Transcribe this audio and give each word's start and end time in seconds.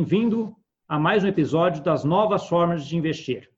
bem-vindo 0.00 0.56
a 0.88 0.98
mais 0.98 1.22
um 1.22 1.28
episódio 1.28 1.82
das 1.82 2.04
novas 2.04 2.48
formas 2.48 2.86
de 2.86 2.96
investir. 2.96 3.50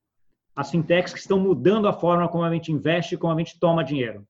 As 0.57 0.73
fintechs 0.73 1.13
que 1.13 1.21
estão 1.21 1.39
mudando 1.39 1.87
a 1.87 1.93
forma 1.93 2.29
como 2.29 2.43
a 2.43 2.53
gente 2.53 2.73
investe 2.73 3.15
e 3.15 3.19
como 3.19 3.33
a 3.33 3.39
gente 3.39 3.61
toma 3.61 3.85
dinheiro. 3.85 4.27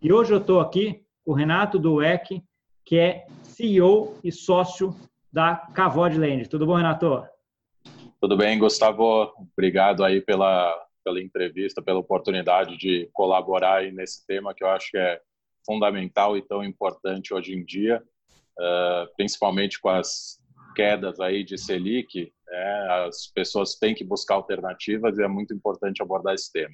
E 0.00 0.12
hoje 0.12 0.32
eu 0.32 0.38
estou 0.38 0.60
aqui 0.60 1.02
com 1.24 1.32
o 1.32 1.34
Renato 1.34 1.76
Dueck, 1.76 2.44
que 2.84 2.96
é 2.96 3.26
CEO 3.42 4.16
e 4.22 4.30
sócio 4.30 4.94
da 5.32 5.56
Cavod 5.74 6.16
Land. 6.16 6.48
Tudo 6.48 6.64
bom, 6.64 6.76
Renato? 6.76 7.26
Tudo 8.20 8.36
bem, 8.36 8.56
Gustavo. 8.56 9.32
Obrigado 9.52 10.04
aí 10.04 10.20
pela, 10.20 10.72
pela 11.04 11.20
entrevista, 11.20 11.82
pela 11.82 11.98
oportunidade 11.98 12.76
de 12.76 13.10
colaborar 13.12 13.78
aí 13.78 13.90
nesse 13.90 14.24
tema 14.24 14.54
que 14.54 14.62
eu 14.62 14.68
acho 14.68 14.92
que 14.92 14.98
é 14.98 15.20
fundamental 15.66 16.36
e 16.36 16.42
tão 16.42 16.62
importante 16.62 17.34
hoje 17.34 17.52
em 17.52 17.64
dia, 17.64 18.00
uh, 18.60 19.12
principalmente 19.16 19.80
com 19.80 19.88
as 19.88 20.37
quedas 20.78 21.18
aí 21.18 21.42
de 21.42 21.58
Selic, 21.58 22.32
né, 22.46 22.86
as 23.08 23.26
pessoas 23.34 23.74
têm 23.74 23.96
que 23.96 24.04
buscar 24.04 24.36
alternativas 24.36 25.18
e 25.18 25.24
é 25.24 25.26
muito 25.26 25.52
importante 25.52 26.00
abordar 26.00 26.34
esse 26.34 26.52
tema. 26.52 26.72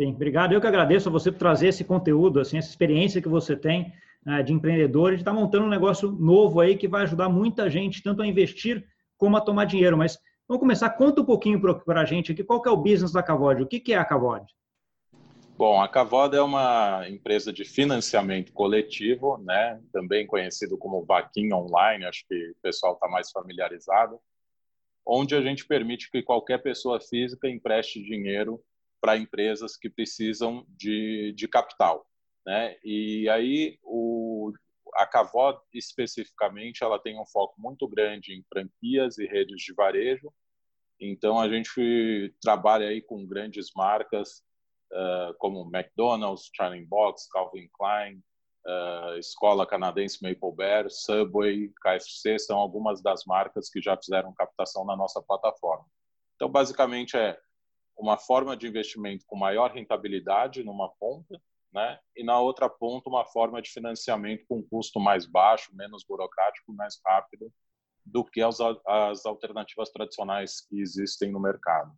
Sim, 0.00 0.12
obrigado. 0.12 0.54
Eu 0.54 0.60
que 0.60 0.66
agradeço 0.66 1.10
a 1.10 1.12
você 1.12 1.30
por 1.30 1.38
trazer 1.38 1.68
esse 1.68 1.84
conteúdo, 1.84 2.40
assim, 2.40 2.56
essa 2.56 2.70
experiência 2.70 3.20
que 3.20 3.28
você 3.28 3.54
tem 3.54 3.92
né, 4.24 4.42
de 4.42 4.54
empreendedor, 4.54 5.10
de 5.10 5.18
estar 5.20 5.34
tá 5.34 5.38
montando 5.38 5.66
um 5.66 5.68
negócio 5.68 6.10
novo 6.12 6.60
aí 6.60 6.78
que 6.78 6.88
vai 6.88 7.02
ajudar 7.02 7.28
muita 7.28 7.68
gente 7.68 8.02
tanto 8.02 8.22
a 8.22 8.26
investir 8.26 8.82
como 9.18 9.36
a 9.36 9.40
tomar 9.42 9.66
dinheiro. 9.66 9.98
Mas 9.98 10.18
vamos 10.48 10.60
começar, 10.60 10.88
conta 10.88 11.20
um 11.20 11.26
pouquinho 11.26 11.60
para 11.60 12.00
a 12.00 12.04
gente 12.06 12.32
aqui, 12.32 12.42
qual 12.42 12.62
que 12.62 12.70
é 12.70 12.72
o 12.72 12.76
business 12.78 13.12
da 13.12 13.22
Cavod, 13.22 13.62
o 13.62 13.66
que, 13.66 13.80
que 13.80 13.92
é 13.92 13.98
a 13.98 14.04
Cavod? 14.04 14.46
Bom, 15.56 15.80
a 15.80 15.86
Cavod 15.88 16.34
é 16.34 16.42
uma 16.42 17.08
empresa 17.08 17.52
de 17.52 17.64
financiamento 17.64 18.52
coletivo, 18.52 19.38
né? 19.38 19.80
também 19.92 20.26
conhecido 20.26 20.76
como 20.76 21.04
Vaquinha 21.04 21.54
Online, 21.54 22.06
acho 22.06 22.26
que 22.26 22.50
o 22.50 22.56
pessoal 22.60 22.94
está 22.94 23.06
mais 23.06 23.30
familiarizado, 23.30 24.18
onde 25.06 25.36
a 25.36 25.40
gente 25.40 25.64
permite 25.64 26.10
que 26.10 26.24
qualquer 26.24 26.58
pessoa 26.58 27.00
física 27.00 27.48
empreste 27.48 28.02
dinheiro 28.02 28.60
para 29.00 29.16
empresas 29.16 29.76
que 29.76 29.88
precisam 29.88 30.66
de, 30.70 31.32
de 31.36 31.46
capital. 31.46 32.04
Né? 32.44 32.76
E 32.84 33.28
aí 33.28 33.78
o, 33.84 34.52
a 34.94 35.06
Cavod 35.06 35.60
especificamente 35.72 36.82
ela 36.82 36.98
tem 36.98 37.16
um 37.16 37.26
foco 37.26 37.54
muito 37.58 37.86
grande 37.86 38.34
em 38.34 38.42
franquias 38.52 39.18
e 39.18 39.26
redes 39.26 39.62
de 39.62 39.72
varejo. 39.72 40.34
Então 40.98 41.38
a 41.38 41.48
gente 41.48 42.34
trabalha 42.42 42.88
aí 42.88 43.00
com 43.00 43.24
grandes 43.24 43.68
marcas 43.76 44.42
uh, 44.94 45.34
como 45.38 45.70
McDonald's, 45.74 46.50
Charlie 46.54 46.86
Box, 46.86 47.28
Calvin 47.30 47.68
Klein, 47.78 48.22
uh, 48.66 49.18
Escola 49.18 49.66
Canadense 49.66 50.18
Maple 50.22 50.54
Bear, 50.56 50.86
Subway, 50.88 51.70
KFC 51.82 52.38
são 52.38 52.58
algumas 52.58 53.02
das 53.02 53.24
marcas 53.26 53.68
que 53.68 53.82
já 53.82 53.96
fizeram 53.96 54.32
captação 54.32 54.84
na 54.84 54.96
nossa 54.96 55.20
plataforma. 55.20 55.84
Então 56.36 56.48
basicamente 56.48 57.16
é 57.16 57.38
uma 57.96 58.16
forma 58.16 58.56
de 58.56 58.66
investimento 58.66 59.24
com 59.26 59.36
maior 59.36 59.70
rentabilidade 59.70 60.64
numa 60.64 60.88
ponta 60.98 61.40
né? 61.74 61.98
E 62.16 62.22
na 62.22 62.38
outra 62.38 62.70
ponta, 62.70 63.10
uma 63.10 63.24
forma 63.24 63.60
de 63.60 63.68
financiamento 63.68 64.44
com 64.48 64.62
custo 64.62 65.00
mais 65.00 65.26
baixo, 65.26 65.74
menos 65.74 66.04
burocrático, 66.08 66.72
mais 66.72 67.00
rápido 67.04 67.52
do 68.06 68.24
que 68.24 68.40
as, 68.40 68.58
as 68.86 69.26
alternativas 69.26 69.90
tradicionais 69.90 70.60
que 70.60 70.80
existem 70.80 71.32
no 71.32 71.40
mercado. 71.40 71.92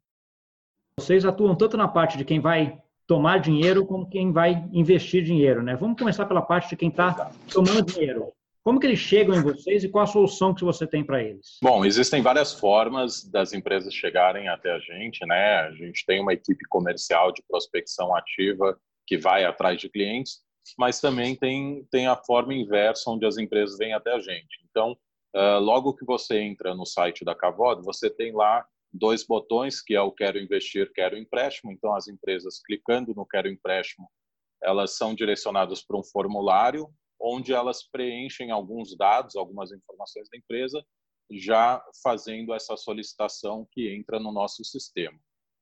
Vocês 0.98 1.26
atuam 1.26 1.54
tanto 1.54 1.76
na 1.76 1.86
parte 1.86 2.16
de 2.16 2.24
quem 2.24 2.40
vai 2.40 2.82
tomar 3.06 3.38
dinheiro 3.38 3.86
como 3.86 4.08
quem 4.08 4.32
vai 4.32 4.68
investir 4.72 5.22
dinheiro, 5.22 5.62
né? 5.62 5.76
Vamos 5.76 5.98
começar 5.98 6.26
pela 6.26 6.42
parte 6.42 6.70
de 6.70 6.76
quem 6.76 6.88
está 6.88 7.30
tomando 7.52 7.82
dinheiro. 7.82 8.32
Como 8.64 8.80
que 8.80 8.86
eles 8.86 8.98
chegam 8.98 9.36
em 9.36 9.42
vocês 9.42 9.84
e 9.84 9.88
qual 9.88 10.02
a 10.02 10.08
solução 10.08 10.52
que 10.52 10.64
você 10.64 10.88
tem 10.88 11.04
para 11.04 11.22
eles? 11.22 11.56
Bom, 11.62 11.84
existem 11.84 12.20
várias 12.20 12.52
formas 12.52 13.22
das 13.22 13.52
empresas 13.52 13.94
chegarem 13.94 14.48
até 14.48 14.72
a 14.72 14.80
gente, 14.80 15.24
né? 15.24 15.60
A 15.60 15.70
gente 15.70 16.04
tem 16.04 16.20
uma 16.20 16.32
equipe 16.32 16.64
comercial 16.68 17.30
de 17.30 17.44
prospecção 17.48 18.12
ativa 18.12 18.76
que 19.06 19.16
vai 19.16 19.44
atrás 19.44 19.80
de 19.80 19.88
clientes, 19.88 20.40
mas 20.76 21.00
também 21.00 21.36
tem, 21.36 21.86
tem 21.92 22.08
a 22.08 22.16
forma 22.16 22.52
inversa, 22.54 23.08
onde 23.08 23.24
as 23.24 23.38
empresas 23.38 23.78
vêm 23.78 23.92
até 23.92 24.12
a 24.12 24.18
gente. 24.18 24.58
Então, 24.68 24.96
uh, 25.36 25.60
logo 25.60 25.94
que 25.94 26.04
você 26.04 26.40
entra 26.40 26.74
no 26.74 26.84
site 26.84 27.24
da 27.24 27.36
Cavod, 27.36 27.84
você 27.84 28.10
tem 28.10 28.32
lá 28.32 28.66
dois 28.96 29.24
botões, 29.24 29.82
que 29.82 29.94
é 29.94 30.00
o 30.00 30.12
Quero 30.12 30.38
Investir, 30.38 30.92
Quero 30.92 31.16
Empréstimo. 31.16 31.72
Então, 31.72 31.94
as 31.94 32.08
empresas 32.08 32.60
clicando 32.64 33.14
no 33.14 33.26
Quero 33.26 33.48
Empréstimo, 33.48 34.08
elas 34.62 34.96
são 34.96 35.14
direcionadas 35.14 35.82
para 35.82 35.98
um 35.98 36.04
formulário, 36.04 36.88
onde 37.20 37.52
elas 37.52 37.82
preenchem 37.82 38.50
alguns 38.50 38.96
dados, 38.96 39.36
algumas 39.36 39.72
informações 39.72 40.28
da 40.30 40.38
empresa, 40.38 40.84
já 41.30 41.82
fazendo 42.02 42.54
essa 42.54 42.76
solicitação 42.76 43.66
que 43.72 43.94
entra 43.94 44.18
no 44.18 44.32
nosso 44.32 44.64
sistema. 44.64 45.18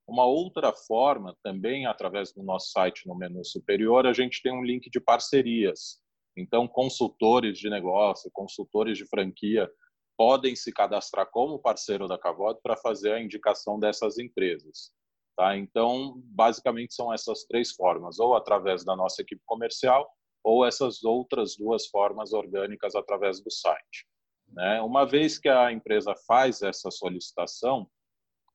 Uma 0.07 0.27
outra 0.27 0.73
forma, 0.73 1.35
também 1.43 1.87
através 1.87 2.33
do 2.33 2.43
nosso 2.43 2.71
site 2.71 3.07
no 3.07 3.17
menu 3.17 3.45
superior, 3.45 4.07
a 4.07 4.13
gente 4.13 4.43
tem 4.43 4.53
um 4.53 4.63
link 4.63 4.91
de 4.91 5.01
parcerias. 5.01 5.99
Então, 6.37 6.69
consultores 6.69 7.59
de 7.59 7.71
negócio, 7.71 8.31
consultores 8.33 8.99
de 8.99 9.07
franquia 9.07 9.71
podem 10.17 10.55
se 10.55 10.73
cadastrar 10.73 11.29
como 11.31 11.59
parceiro 11.59 12.07
da 12.07 12.19
Cavod 12.19 12.61
para 12.63 12.77
fazer 12.77 13.13
a 13.13 13.21
indicação 13.21 13.79
dessas 13.79 14.19
empresas. 14.19 14.93
Tá? 15.37 15.57
Então, 15.57 16.15
basicamente 16.27 16.95
são 16.95 17.13
essas 17.13 17.45
três 17.45 17.73
formas, 17.73 18.19
ou 18.21 18.37
através 18.37 18.85
da 18.85 18.95
nossa 18.95 19.23
equipe 19.23 19.43
comercial, 19.45 20.09
ou 20.45 20.65
essas 20.65 21.03
outras 21.03 21.57
duas 21.57 21.87
formas 21.87 22.33
orgânicas 22.33 22.95
através 22.95 23.43
do 23.43 23.51
site. 23.51 24.07
Né? 24.49 24.81
Uma 24.83 25.05
vez 25.05 25.39
que 25.39 25.49
a 25.49 25.73
empresa 25.73 26.15
faz 26.27 26.63
essa 26.63 26.91
solicitação, 26.91 27.91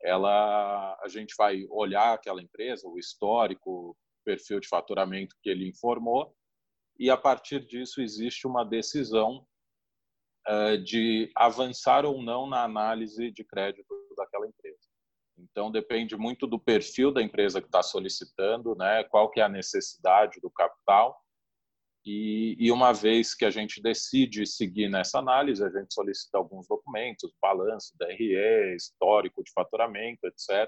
ela 0.02 0.97
a 1.02 1.08
gente 1.09 1.34
vai 1.38 1.66
olhar 1.70 2.14
aquela 2.14 2.41
empresa, 2.41 2.88
o 2.88 2.97
histórico, 2.97 3.90
o 3.90 3.96
perfil 4.24 4.62
de 4.62 4.68
faturamento 4.68 5.36
que 5.41 5.50
ele 5.50 5.68
informou, 5.68 6.34
e 6.97 7.09
a 7.09 7.18
partir 7.18 7.66
disso 7.66 8.02
existe 8.02 8.47
uma 8.47 8.64
decisão 8.64 9.46
de 10.84 11.32
avançar 11.36 12.06
ou 12.06 12.22
não 12.22 12.48
na 12.48 12.64
análise 12.64 13.32
de 13.32 13.44
crédito 13.44 13.94
daquela 14.18 14.48
empresa. 14.48 14.80
Então 15.38 15.72
depende 15.72 16.18
muito 16.18 16.48
do 16.48 16.60
perfil 16.60 17.12
da 17.12 17.22
empresa 17.22 17.62
que 17.62 17.68
está 17.68 17.84
solicitando, 17.84 18.76
né? 18.76 19.04
Qual 19.06 19.30
que 19.30 19.40
é 19.40 19.44
a 19.44 19.50
necessidade 19.50 20.40
do 20.42 20.50
capital 20.50 21.20
e, 22.06 22.56
e, 22.58 22.72
uma 22.72 22.94
vez 22.94 23.36
que 23.36 23.44
a 23.44 23.52
gente 23.52 23.82
decide 23.82 24.46
seguir 24.46 24.90
nessa 24.90 25.20
análise, 25.20 25.64
a 25.64 25.70
gente 25.70 25.94
solicita 25.94 26.38
alguns 26.38 26.68
documentos, 26.68 27.32
balanço, 27.42 27.94
DRE, 27.98 28.76
histórico 28.76 29.44
de 29.44 29.52
faturamento, 29.52 30.20
etc. 30.26 30.68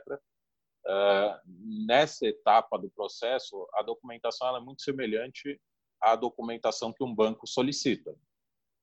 Uh, 0.86 1.86
nessa 1.88 2.28
etapa 2.28 2.78
do 2.78 2.90
processo, 2.90 3.68
a 3.76 3.82
documentação 3.82 4.56
é 4.56 4.60
muito 4.60 4.82
semelhante 4.82 5.60
à 6.02 6.16
documentação 6.16 6.92
que 6.92 7.04
um 7.04 7.16
banco 7.16 7.48
solicita. 7.48 8.14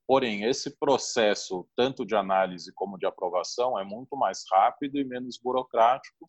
Porém, 0.08 0.44
esse 0.44 0.74
processo, 0.78 1.69
tanto 1.76 2.06
de 2.06 2.16
análise 2.16 2.72
como 2.74 2.96
de 2.96 3.04
aprovação, 3.04 3.78
é 3.78 3.84
muito 3.84 4.16
mais 4.16 4.42
rápido 4.50 4.98
e 4.98 5.04
menos 5.04 5.38
burocrático 5.38 6.26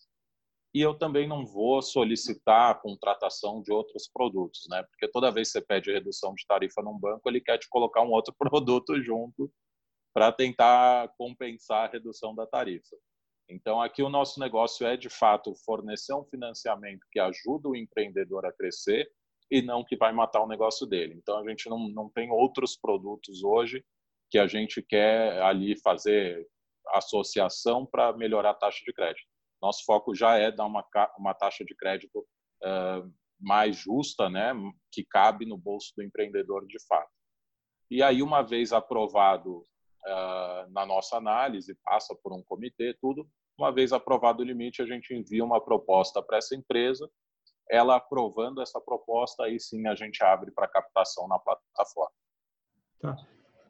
e 0.73 0.81
eu 0.81 0.94
também 0.94 1.29
não 1.29 1.45
vou 1.45 1.81
solicitar 1.81 2.72
a 2.72 2.75
contratação 2.75 3.62
de 3.62 3.72
outros 3.72 4.09
produtos, 4.13 4.67
né? 4.69 4.84
Porque 4.84 5.07
toda 5.07 5.31
vez 5.31 5.47
que 5.47 5.53
você 5.53 5.66
pede 5.66 5.94
redução 5.94 6.34
de 6.35 6.45
tarifa 6.45 6.81
num 6.81 7.00
banco, 7.00 7.28
ele 7.29 7.40
quer 7.40 7.57
te 7.57 7.69
colocar 7.69 8.01
um 8.01 8.12
outro 8.12 8.35
produto 8.38 9.01
junto 9.01 9.50
para 10.13 10.29
tentar 10.29 11.07
compensar 11.17 11.88
a 11.88 11.91
redução 11.91 12.35
da 12.35 12.46
tarifa. 12.46 12.97
Então, 13.50 13.81
aqui 13.81 14.03
o 14.03 14.09
nosso 14.09 14.41
negócio 14.41 14.85
é, 14.85 14.97
de 14.97 15.09
fato, 15.09 15.56
fornecer 15.66 16.13
um 16.13 16.25
financiamento 16.25 17.07
que 17.09 17.19
ajuda 17.19 17.69
o 17.69 17.75
empreendedor 17.78 18.46
a 18.46 18.51
crescer 18.51 19.09
e 19.51 19.61
não 19.61 19.83
que 19.83 19.95
vai 19.97 20.11
matar 20.11 20.41
o 20.41 20.47
negócio 20.47 20.85
dele. 20.85 21.15
Então, 21.15 21.37
a 21.37 21.49
gente 21.49 21.69
não, 21.69 21.87
não 21.90 22.09
tem 22.09 22.31
outros 22.31 22.78
produtos 22.78 23.43
hoje 23.43 23.84
que 24.29 24.37
a 24.37 24.47
gente 24.47 24.81
quer 24.81 25.41
ali 25.41 25.79
fazer 25.81 26.47
associação 26.90 27.85
para 27.85 28.13
melhorar 28.13 28.51
a 28.51 28.55
taxa 28.55 28.84
de 28.85 28.93
crédito 28.93 29.28
nosso 29.61 29.84
foco 29.85 30.16
já 30.16 30.37
é 30.37 30.51
dar 30.51 30.66
uma, 30.66 30.85
uma 31.17 31.34
taxa 31.34 31.63
de 31.66 31.75
crédito 31.75 32.19
uh, 32.63 33.13
mais 33.40 33.75
justa, 33.75 34.29
né, 34.29 34.53
que 34.91 35.03
cabe 35.03 35.46
no 35.46 35.57
bolso 35.57 35.93
do 35.95 36.03
empreendedor 36.03 36.66
de 36.66 36.78
fato. 36.87 37.11
E 37.91 38.02
aí, 38.03 38.22
uma 38.22 38.41
vez 38.41 38.72
aprovado 38.72 39.59
uh, 39.59 40.72
na 40.72 40.85
nossa 40.85 41.17
análise, 41.17 41.78
passa 41.84 42.16
por 42.23 42.34
um 42.34 42.43
comitê, 42.43 42.95
tudo, 43.02 43.28
uma 43.57 43.72
vez 43.72 43.91
aprovado 43.91 44.41
o 44.41 44.45
limite, 44.45 44.81
a 44.81 44.85
gente 44.85 45.13
envia 45.13 45.43
uma 45.43 45.59
proposta 45.59 46.22
para 46.22 46.37
essa 46.37 46.55
empresa, 46.55 47.09
ela 47.69 47.95
aprovando 47.95 48.61
essa 48.61 48.79
proposta, 48.81 49.43
aí 49.43 49.59
sim 49.59 49.87
a 49.87 49.95
gente 49.95 50.23
abre 50.23 50.51
para 50.51 50.67
captação 50.67 51.27
na 51.27 51.37
plataforma. 51.37 52.11
Tá. 52.99 53.16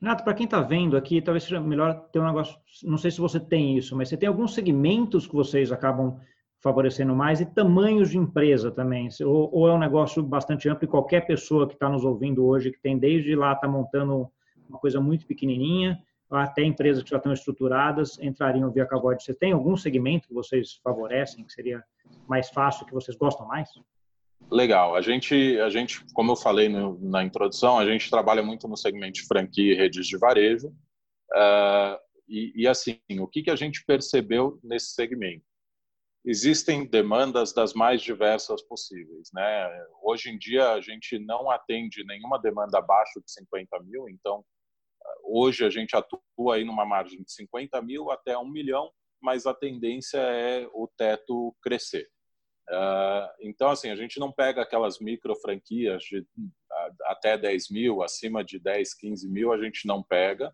Renato, 0.01 0.23
para 0.23 0.33
quem 0.33 0.45
está 0.45 0.61
vendo 0.61 0.95
aqui, 0.95 1.21
talvez 1.21 1.43
seja 1.43 1.59
melhor 1.59 2.07
ter 2.11 2.19
um 2.19 2.25
negócio. 2.25 2.57
Não 2.83 2.97
sei 2.97 3.11
se 3.11 3.19
você 3.19 3.39
tem 3.39 3.77
isso, 3.77 3.95
mas 3.95 4.07
você 4.07 4.15
tem 4.15 4.29
alguns 4.29 4.53
segmentos 4.53 5.27
que 5.27 5.35
vocês 5.35 5.71
acabam 5.71 6.19
favorecendo 6.61 7.15
mais 7.15 7.41
e 7.41 7.45
tamanhos 7.45 8.09
de 8.09 8.17
empresa 8.17 8.71
também. 8.71 9.09
Ou, 9.21 9.49
ou 9.53 9.67
é 9.67 9.73
um 9.73 9.79
negócio 9.79 10.23
bastante 10.23 10.69
amplo 10.69 10.85
e 10.85 10.87
qualquer 10.87 11.27
pessoa 11.27 11.67
que 11.67 11.73
está 11.73 11.89
nos 11.89 12.05
ouvindo 12.05 12.45
hoje, 12.45 12.71
que 12.71 12.81
tem 12.81 12.97
desde 12.97 13.35
lá, 13.35 13.53
está 13.53 13.67
montando 13.67 14.29
uma 14.69 14.79
coisa 14.79 15.01
muito 15.01 15.25
pequenininha, 15.25 15.99
até 16.29 16.63
empresas 16.63 17.03
que 17.03 17.09
já 17.09 17.17
estão 17.17 17.33
estruturadas 17.33 18.19
entrariam 18.19 18.71
via 18.71 18.85
Cavod. 18.85 19.21
Você 19.21 19.33
tem 19.33 19.51
algum 19.51 19.75
segmento 19.75 20.27
que 20.27 20.33
vocês 20.33 20.79
favorecem, 20.83 21.43
que 21.43 21.51
seria 21.51 21.83
mais 22.27 22.49
fácil, 22.49 22.85
que 22.85 22.93
vocês 22.93 23.17
gostam 23.17 23.47
mais? 23.47 23.69
Legal. 24.51 24.95
A 24.95 25.01
gente, 25.01 25.59
a 25.59 25.69
gente 25.69 26.03
como 26.13 26.31
eu 26.31 26.35
falei 26.35 26.69
no, 26.69 26.99
na 27.01 27.23
introdução, 27.23 27.79
a 27.79 27.85
gente 27.85 28.09
trabalha 28.09 28.43
muito 28.43 28.67
no 28.67 28.77
segmento 28.77 29.13
de 29.13 29.27
franquia 29.27 29.73
e 29.73 29.75
redes 29.75 30.07
de 30.07 30.17
varejo. 30.17 30.67
Uh, 31.31 31.97
e, 32.27 32.63
e, 32.63 32.67
assim, 32.67 32.99
o 33.19 33.27
que, 33.27 33.41
que 33.41 33.49
a 33.49 33.55
gente 33.55 33.83
percebeu 33.85 34.59
nesse 34.63 34.93
segmento? 34.93 35.43
Existem 36.23 36.85
demandas 36.85 37.53
das 37.53 37.73
mais 37.73 38.01
diversas 38.01 38.61
possíveis. 38.61 39.29
Né? 39.33 39.85
Hoje 40.03 40.29
em 40.29 40.37
dia, 40.37 40.73
a 40.73 40.81
gente 40.81 41.17
não 41.17 41.49
atende 41.49 42.03
nenhuma 42.05 42.39
demanda 42.39 42.77
abaixo 42.77 43.19
de 43.19 43.31
50 43.31 43.79
mil, 43.83 44.07
então 44.07 44.43
Hoje 45.23 45.65
a 45.65 45.69
gente 45.69 45.95
atua 45.95 46.55
aí 46.55 46.63
numa 46.63 46.85
margem 46.85 47.21
de 47.23 47.31
50 47.31 47.81
mil 47.81 48.11
até 48.11 48.37
1 48.37 48.47
milhão, 48.47 48.91
mas 49.21 49.45
a 49.45 49.53
tendência 49.53 50.17
é 50.17 50.67
o 50.73 50.87
teto 50.97 51.55
crescer. 51.61 52.09
Uh, 52.69 53.27
então, 53.41 53.69
assim, 53.69 53.89
a 53.89 53.95
gente 53.95 54.19
não 54.19 54.31
pega 54.31 54.61
aquelas 54.61 54.99
micro 54.99 55.35
franquias 55.35 56.03
de 56.03 56.25
até 57.05 57.37
10 57.37 57.69
mil, 57.71 58.03
acima 58.03 58.43
de 58.43 58.59
10, 58.59 58.93
15 58.93 59.27
mil, 59.29 59.51
a 59.51 59.57
gente 59.57 59.87
não 59.87 60.03
pega. 60.03 60.53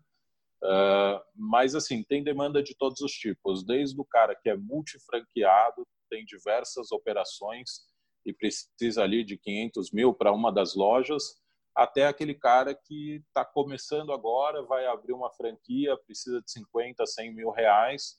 Uh, 0.62 1.20
mas, 1.34 1.74
assim, 1.74 2.02
tem 2.02 2.24
demanda 2.24 2.62
de 2.62 2.74
todos 2.74 3.00
os 3.02 3.12
tipos, 3.12 3.64
desde 3.64 4.00
o 4.00 4.04
cara 4.04 4.34
que 4.34 4.48
é 4.48 4.56
multifranqueado, 4.56 5.86
tem 6.08 6.24
diversas 6.24 6.90
operações 6.90 7.82
e 8.24 8.32
precisa 8.32 9.02
ali 9.02 9.22
de 9.22 9.36
500 9.36 9.92
mil 9.92 10.14
para 10.14 10.32
uma 10.32 10.50
das 10.50 10.74
lojas, 10.74 11.38
até 11.76 12.06
aquele 12.06 12.34
cara 12.34 12.74
que 12.74 13.22
está 13.28 13.44
começando 13.44 14.12
agora, 14.12 14.62
vai 14.62 14.86
abrir 14.86 15.12
uma 15.12 15.30
franquia, 15.30 15.96
precisa 16.06 16.40
de 16.40 16.50
50, 16.50 17.04
100 17.04 17.34
mil 17.34 17.50
reais 17.50 18.18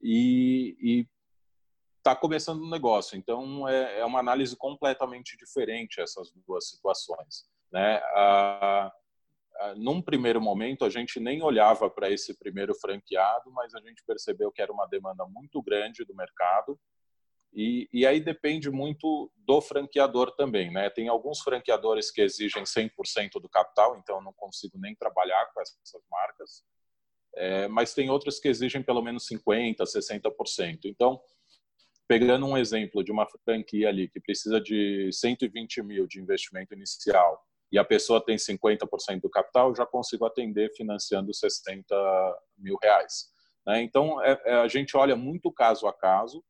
e 0.00 1.06
está 1.96 2.14
começando 2.14 2.62
um 2.62 2.70
negócio. 2.70 3.18
Então, 3.18 3.68
é, 3.68 3.98
é, 3.98 4.04
uma 4.04 4.20
análise 4.20 4.56
completamente 4.56 5.36
diferente 5.36 6.00
essas 6.00 6.30
duas 6.46 6.68
situações. 6.68 7.44
Né? 7.72 8.00
Ah, 8.14 8.92
num 9.76 10.00
primeiro 10.00 10.40
momento, 10.40 10.84
a 10.84 10.90
gente 10.90 11.18
nem 11.18 11.42
olhava 11.42 11.90
para 11.90 12.08
esse 12.08 12.38
primeiro 12.38 12.74
franqueado, 12.76 13.50
mas 13.50 13.74
a 13.74 13.80
gente 13.80 14.04
percebeu 14.06 14.52
que 14.52 14.62
era 14.62 14.72
uma 14.72 14.86
demanda 14.86 15.26
muito 15.26 15.60
grande 15.60 16.04
do 16.04 16.14
mercado 16.14 16.78
e, 17.52 17.88
e, 17.92 18.06
aí 18.06 18.20
depende 18.20 18.70
muito 18.70 19.30
do 19.36 19.60
franqueador 19.60 20.34
também, 20.36 20.70
né? 20.70 20.90
Tem 20.90 21.08
alguns 21.08 21.40
franqueadores 21.40 22.10
que 22.10 22.20
exigem 22.20 22.62
100% 22.62 23.40
do 23.40 23.48
capital, 23.48 23.96
então 23.98 24.16
eu 24.16 24.22
não 24.22 24.32
consigo 24.32 24.78
nem 24.78 24.94
trabalhar 24.94 25.50
com 25.54 25.60
essas 25.60 26.02
marcas. 26.10 26.62
É, 27.34 27.68
mas 27.68 27.94
tem 27.94 28.10
outros 28.10 28.38
que 28.38 28.48
exigem 28.48 28.82
pelo 28.82 29.02
menos 29.02 29.26
50%, 29.26 29.76
60%. 29.78 30.80
Então, 30.84 31.20
pegando 32.06 32.46
um 32.46 32.56
exemplo 32.56 33.02
de 33.02 33.12
uma 33.12 33.26
franquia 33.44 33.88
ali 33.88 34.08
que 34.08 34.20
precisa 34.20 34.60
de 34.60 35.10
120 35.12 35.82
mil 35.82 36.06
de 36.06 36.20
investimento 36.20 36.74
inicial 36.74 37.40
e 37.70 37.78
a 37.78 37.84
pessoa 37.84 38.24
tem 38.24 38.36
50% 38.36 39.20
do 39.20 39.30
capital, 39.30 39.74
já 39.74 39.84
consigo 39.84 40.24
atender 40.24 40.72
financiando 40.74 41.34
60 41.34 41.94
mil 42.56 42.78
reais. 42.82 43.30
Né? 43.66 43.82
Então, 43.82 44.22
é, 44.22 44.40
é, 44.46 44.54
a 44.54 44.68
gente 44.68 44.96
olha 44.96 45.14
muito 45.14 45.52
caso 45.52 45.86
a 45.86 45.92
caso, 45.92 46.42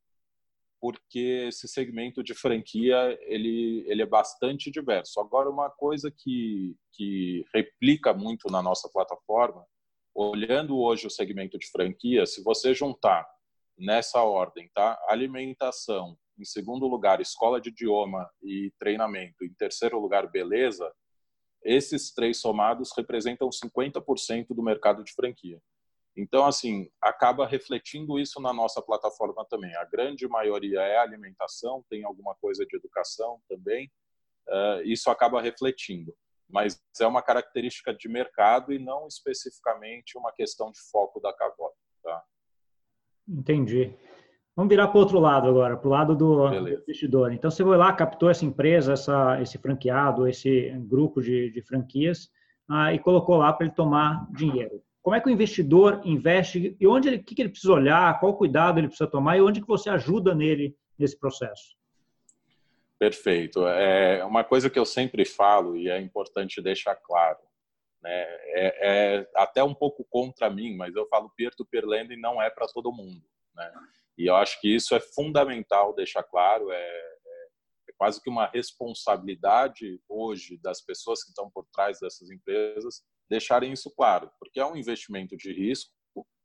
porque 0.81 1.47
esse 1.49 1.67
segmento 1.67 2.23
de 2.23 2.35
franquia 2.35 3.19
ele, 3.23 3.85
ele 3.87 4.03
é 4.03 4.07
bastante 4.07 4.71
diverso. 4.71 5.21
Agora, 5.21 5.51
uma 5.51 5.71
coisa 5.71 6.11
que, 6.11 6.77
que 6.93 7.45
replica 7.55 8.15
muito 8.15 8.51
na 8.51 8.63
nossa 8.63 8.89
plataforma, 8.89 9.65
olhando 10.15 10.79
hoje 10.79 11.07
o 11.07 11.11
segmento 11.11 11.59
de 11.59 11.71
franquia, 11.71 12.27
se 12.27 12.43
você 12.43 12.75
juntar 12.75 13.27
nessa 13.77 14.23
ordem, 14.23 14.71
tá? 14.75 14.99
Alimentação, 15.09 16.17
em 16.39 16.45
segundo 16.45 16.87
lugar, 16.87 17.21
escola 17.21 17.61
de 17.61 17.71
idioma 17.71 18.29
e 18.43 18.73
treinamento, 18.79 19.45
em 19.45 19.53
terceiro 19.55 20.01
lugar, 20.01 20.31
beleza, 20.31 20.93
esses 21.65 22.13
três 22.13 22.41
somados 22.41 22.91
representam 22.97 23.49
50% 23.51 24.49
do 24.51 24.63
mercado 24.63 25.03
de 25.03 25.13
franquia. 25.13 25.61
Então, 26.19 26.45
assim, 26.47 26.91
acaba 27.01 27.47
refletindo 27.47 28.19
isso 28.19 28.41
na 28.41 28.53
nossa 28.53 28.83
plataforma 28.83 29.47
também. 29.49 29.73
A 29.77 29.85
grande 29.85 30.27
maioria 30.27 30.81
é 30.81 30.99
alimentação, 30.99 31.85
tem 31.89 32.05
alguma 32.05 32.35
coisa 32.35 32.67
de 32.67 32.77
educação 32.77 33.41
também. 33.49 33.89
Uh, 34.49 34.83
isso 34.83 35.11
acaba 35.11 35.41
refletindo, 35.41 36.13
mas 36.51 36.83
é 37.01 37.07
uma 37.07 37.23
característica 37.23 37.95
de 37.95 38.09
mercado 38.09 38.73
e 38.73 38.81
não 38.81 39.07
especificamente 39.07 40.19
uma 40.19 40.33
questão 40.33 40.73
de 40.73 40.81
foco 40.91 41.21
da 41.21 41.33
Cavot. 41.33 41.73
Tá? 42.03 42.25
Entendi. 43.29 43.95
Vamos 44.57 44.71
virar 44.71 44.89
para 44.89 44.97
o 44.97 45.01
outro 45.01 45.21
lado 45.21 45.47
agora, 45.47 45.77
para 45.77 45.87
o 45.87 45.93
lado 45.93 46.17
do, 46.17 46.49
do, 46.49 46.69
investidor. 46.69 47.33
Então, 47.33 47.49
você 47.49 47.63
foi 47.63 47.77
lá, 47.77 47.93
captou 47.93 48.29
essa 48.29 48.45
empresa, 48.45 48.95
essa, 48.95 49.41
esse 49.41 49.57
franqueado, 49.57 50.27
esse 50.27 50.71
grupo 50.81 51.23
de, 51.23 51.53
de 51.53 51.63
franquias 51.63 52.29
ah, 52.69 52.93
e 52.93 52.99
colocou 52.99 53.37
lá 53.37 53.53
para 53.53 53.67
ele 53.67 53.75
tomar 53.77 54.27
dinheiro 54.33 54.83
como 55.09 55.17
é 55.17 55.23
que 55.23 55.29
o 55.29 55.33
investidor 55.33 56.03
investe 56.05 56.77
e 56.79 56.87
onde 56.87 57.09
ele, 57.09 57.17
o 57.17 57.25
que 57.25 57.41
ele 57.41 57.49
precisa 57.49 57.73
olhar, 57.73 58.21
qual 58.21 58.37
cuidado 58.37 58.79
ele 58.79 58.89
precisa 58.89 59.09
tomar 59.09 59.39
e 59.39 59.41
onde 59.41 59.63
que 59.63 59.67
você 59.67 59.89
ajuda 59.89 60.35
nele 60.35 60.77
nesse 60.99 61.19
processo? 61.19 61.75
Perfeito. 62.99 63.67
É 63.67 64.23
uma 64.23 64.45
coisa 64.45 64.69
que 64.69 64.79
eu 64.79 64.85
sempre 64.85 65.25
falo 65.25 65.79
e 65.79 65.89
é 65.89 65.99
importante 65.99 66.61
deixar 66.61 66.95
claro. 66.95 67.39
Né? 68.03 68.21
É, 68.21 69.17
é 69.17 69.31
até 69.35 69.65
um 69.65 69.73
pouco 69.73 70.05
contra 70.11 70.51
mim, 70.51 70.77
mas 70.77 70.95
eu 70.95 71.09
falo 71.09 71.33
peer-to-peer 71.35 71.87
lending 71.87 72.21
não 72.21 72.43
é 72.43 72.51
para 72.51 72.67
todo 72.67 72.93
mundo. 72.93 73.25
Né? 73.57 73.73
E 74.19 74.27
eu 74.27 74.37
acho 74.37 74.61
que 74.61 74.69
isso 74.69 74.95
é 74.95 75.01
fundamental 75.01 75.95
deixar 75.95 76.23
claro. 76.23 76.71
É, 76.71 76.77
é 77.89 77.93
quase 77.97 78.23
que 78.23 78.29
uma 78.29 78.45
responsabilidade 78.45 79.99
hoje 80.07 80.59
das 80.59 80.83
pessoas 80.83 81.25
que 81.25 81.31
estão 81.31 81.49
por 81.49 81.65
trás 81.73 81.99
dessas 81.99 82.31
empresas 82.31 83.03
deixarem 83.29 83.73
isso 83.73 83.91
claro, 83.95 84.31
porque 84.39 84.61
é 84.61 84.67
um 84.67 84.77
investimento 84.77 85.37
de 85.37 85.53
risco, 85.53 85.93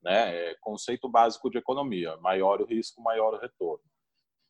né? 0.03 0.51
É 0.51 0.56
conceito 0.62 1.09
básico 1.09 1.50
de 1.50 1.57
economia: 1.57 2.18
maior 2.18 2.62
o 2.62 2.65
risco, 2.65 3.01
maior 3.01 3.33
o 3.33 3.39
retorno. 3.39 3.83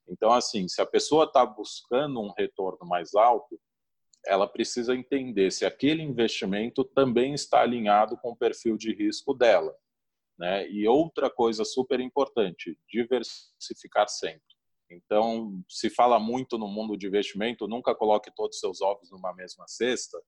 Então, 0.07 0.31
assim, 0.31 0.67
se 0.67 0.81
a 0.81 0.85
pessoa 0.85 1.25
está 1.25 1.45
buscando 1.45 2.19
um 2.19 2.33
retorno 2.37 2.85
mais 2.85 3.13
alto, 3.15 3.59
ela 4.25 4.47
precisa 4.47 4.95
entender 4.95 5.51
se 5.51 5.65
aquele 5.65 6.01
investimento 6.01 6.83
também 6.83 7.33
está 7.33 7.61
alinhado 7.61 8.17
com 8.17 8.31
o 8.31 8.35
perfil 8.35 8.77
de 8.77 8.93
risco 8.93 9.33
dela. 9.33 9.75
Né? 10.37 10.67
E 10.69 10.87
outra 10.87 11.29
coisa 11.29 11.63
super 11.63 11.99
importante, 11.99 12.77
diversificar 12.87 14.07
sempre. 14.09 14.41
Então, 14.89 15.63
se 15.67 15.89
fala 15.89 16.19
muito 16.19 16.57
no 16.57 16.67
mundo 16.67 16.97
de 16.97 17.07
investimento, 17.07 17.67
nunca 17.67 17.95
coloque 17.95 18.31
todos 18.33 18.55
os 18.57 18.59
seus 18.59 18.81
ovos 18.81 19.11
numa 19.11 19.33
mesma 19.33 19.67
cesta, 19.67 20.21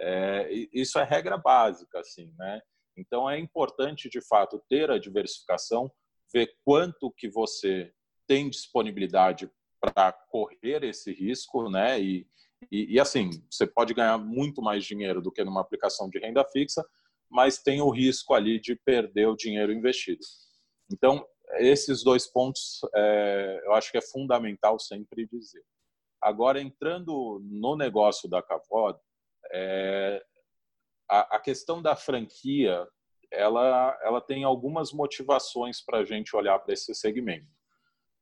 é, 0.00 0.48
isso 0.72 0.98
é 0.98 1.04
regra 1.04 1.36
básica, 1.36 2.00
assim, 2.00 2.32
né? 2.38 2.60
Então 2.96 3.28
é 3.28 3.38
importante 3.38 4.08
de 4.08 4.20
fato 4.20 4.62
ter 4.68 4.90
a 4.90 4.98
diversificação, 4.98 5.90
ver 6.32 6.52
quanto 6.64 7.12
que 7.16 7.28
você 7.28 7.92
tem 8.26 8.50
disponibilidade 8.50 9.50
para 9.80 10.12
correr 10.12 10.84
esse 10.84 11.12
risco, 11.12 11.70
né? 11.70 12.00
E, 12.00 12.26
e, 12.70 12.94
e, 12.94 13.00
assim, 13.00 13.30
você 13.50 13.66
pode 13.66 13.94
ganhar 13.94 14.18
muito 14.18 14.60
mais 14.60 14.84
dinheiro 14.84 15.22
do 15.22 15.30
que 15.30 15.44
numa 15.44 15.60
aplicação 15.60 16.10
de 16.10 16.18
renda 16.18 16.44
fixa, 16.44 16.84
mas 17.30 17.62
tem 17.62 17.80
o 17.80 17.90
risco 17.90 18.34
ali 18.34 18.60
de 18.60 18.74
perder 18.74 19.26
o 19.28 19.36
dinheiro 19.36 19.72
investido. 19.72 20.20
Então, 20.92 21.24
esses 21.58 22.02
dois 22.02 22.26
pontos 22.26 22.80
é, 22.94 23.62
eu 23.64 23.72
acho 23.74 23.90
que 23.90 23.98
é 23.98 24.02
fundamental 24.02 24.78
sempre 24.78 25.26
dizer. 25.26 25.64
Agora, 26.20 26.60
entrando 26.60 27.40
no 27.44 27.76
negócio 27.76 28.28
da 28.28 28.42
Cavod, 28.42 28.98
é, 29.52 30.22
a, 31.08 31.36
a, 31.36 31.40
questão 31.40 31.80
da 31.80 31.96
franquia, 31.96 32.86
ela, 33.30 33.98
ela 34.02 34.20
tem 34.20 34.44
algumas 34.44 34.92
motivações 34.92 35.80
para 35.84 35.98
a 35.98 36.04
gente 36.04 36.34
olhar 36.34 36.58
para 36.58 36.72
esse 36.72 36.94
segmento. 36.94 37.46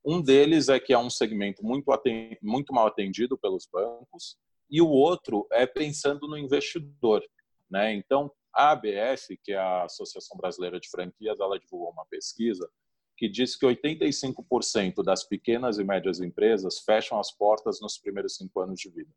Um 0.05 0.23
deles 0.23 0.69
é 0.69 0.79
que 0.79 0.93
é 0.93 0.99
um 0.99 1.11
segmento 1.11 1.65
muito, 1.65 1.91
atend, 1.91 2.39
muito 2.43 2.73
mal 2.73 2.87
atendido 2.87 3.37
pelos 3.37 3.67
bancos, 3.67 4.39
e 4.71 4.81
o 4.81 4.89
outro 4.89 5.47
é 5.51 5.67
pensando 5.67 6.27
no 6.29 6.39
investidor. 6.39 7.25
Né? 7.71 7.95
Então, 7.95 8.31
a 8.55 8.71
ABF, 8.71 9.37
que 9.43 9.53
é 9.53 9.59
a 9.59 9.85
Associação 9.85 10.37
Brasileira 10.37 10.81
de 10.81 10.89
Franquias, 10.89 11.39
ela 11.39 11.59
divulgou 11.59 11.91
uma 11.91 12.07
pesquisa 12.07 12.69
que 13.17 13.29
diz 13.29 13.57
que 13.57 13.67
85% 13.67 15.03
das 15.03 15.25
pequenas 15.25 15.79
e 15.79 15.85
médias 15.85 16.21
empresas 16.21 16.81
fecham 16.81 17.19
as 17.19 17.33
portas 17.33 17.81
nos 17.81 17.99
primeiros 17.99 18.37
cinco 18.37 18.61
anos 18.61 18.79
de 18.79 18.91
vida. 18.91 19.11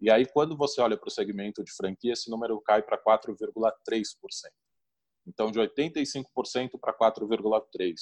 E 0.00 0.10
aí, 0.10 0.26
quando 0.26 0.56
você 0.56 0.80
olha 0.80 0.96
para 0.96 1.08
o 1.08 1.10
segmento 1.10 1.62
de 1.64 1.72
franquia, 1.72 2.12
esse 2.12 2.30
número 2.30 2.60
cai 2.60 2.82
para 2.82 2.96
4,3%. 2.96 4.04
Então, 5.26 5.50
de 5.50 5.58
85% 5.58 6.78
para 6.80 6.94
4,3%. 6.96 7.94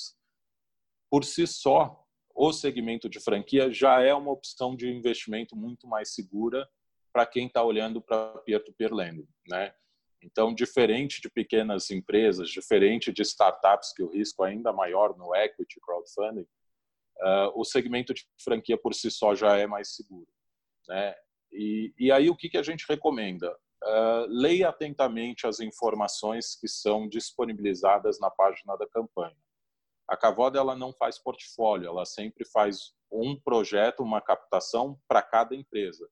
Por 1.10 1.24
si 1.24 1.46
só, 1.46 2.04
o 2.34 2.52
segmento 2.52 3.08
de 3.08 3.18
franquia 3.18 3.72
já 3.72 4.02
é 4.02 4.14
uma 4.14 4.30
opção 4.30 4.76
de 4.76 4.88
investimento 4.88 5.56
muito 5.56 5.88
mais 5.88 6.12
segura 6.12 6.68
para 7.12 7.24
quem 7.24 7.46
está 7.46 7.62
olhando 7.64 8.02
para 8.02 8.36
peer-to-peer 8.40 8.92
lending, 8.92 9.26
né? 9.48 9.72
Então, 10.22 10.54
diferente 10.54 11.20
de 11.20 11.30
pequenas 11.30 11.90
empresas, 11.90 12.50
diferente 12.50 13.12
de 13.12 13.22
startups, 13.22 13.92
que 13.94 14.02
o 14.02 14.10
risco 14.10 14.44
é 14.44 14.50
ainda 14.50 14.72
maior 14.72 15.16
no 15.16 15.34
equity 15.34 15.80
crowdfunding, 15.80 16.46
uh, 17.20 17.52
o 17.54 17.64
segmento 17.64 18.12
de 18.12 18.26
franquia 18.42 18.76
por 18.76 18.92
si 18.92 19.10
só 19.10 19.34
já 19.34 19.56
é 19.56 19.66
mais 19.66 19.94
seguro. 19.94 20.28
Né? 20.88 21.14
E, 21.56 21.94
e 21.98 22.12
aí, 22.12 22.28
o 22.28 22.36
que, 22.36 22.50
que 22.50 22.58
a 22.58 22.62
gente 22.62 22.84
recomenda? 22.86 23.50
Uh, 23.82 24.26
leia 24.28 24.68
atentamente 24.68 25.46
as 25.46 25.58
informações 25.58 26.54
que 26.54 26.68
são 26.68 27.08
disponibilizadas 27.08 28.20
na 28.20 28.30
página 28.30 28.76
da 28.76 28.86
campanha. 28.86 29.36
A 30.06 30.16
Cavoda 30.16 30.58
ela 30.58 30.76
não 30.76 30.92
faz 30.92 31.18
portfólio, 31.18 31.88
ela 31.88 32.04
sempre 32.04 32.44
faz 32.44 32.92
um 33.10 33.38
projeto, 33.40 34.02
uma 34.02 34.20
captação 34.20 35.00
para 35.08 35.22
cada 35.22 35.54
empresa. 35.54 36.06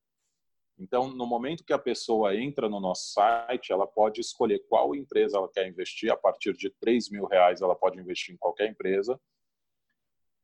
Então, 0.79 1.09
no 1.09 1.27
momento 1.27 1.65
que 1.65 1.73
a 1.73 1.79
pessoa 1.79 2.35
entra 2.35 2.69
no 2.69 2.81
nosso 2.81 3.13
site, 3.13 3.71
ela 3.71 3.87
pode 3.87 4.21
escolher 4.21 4.65
qual 4.69 4.95
empresa 4.95 5.37
ela 5.37 5.49
quer 5.53 5.69
investir. 5.69 6.11
A 6.11 6.17
partir 6.17 6.55
de 6.55 6.71
3 6.81 7.11
mil 7.11 7.27
reais, 7.27 7.61
ela 7.61 7.77
pode 7.77 8.01
investir 8.01 8.35
em 8.35 8.39
qualquer 8.39 8.69
empresa. 8.71 9.21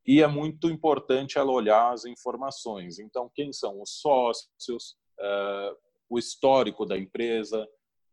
E 0.05 0.21
é 0.21 0.27
muito 0.27 0.69
importante 0.69 1.37
ela 1.37 1.51
olhar 1.51 1.91
as 1.91 2.05
informações. 2.05 2.99
Então, 2.99 3.29
quem 3.33 3.53
são 3.53 3.81
os 3.81 3.99
sócios, 3.99 4.97
uh, 5.19 5.77
o 6.09 6.17
histórico 6.17 6.85
da 6.85 6.97
empresa, 6.97 7.67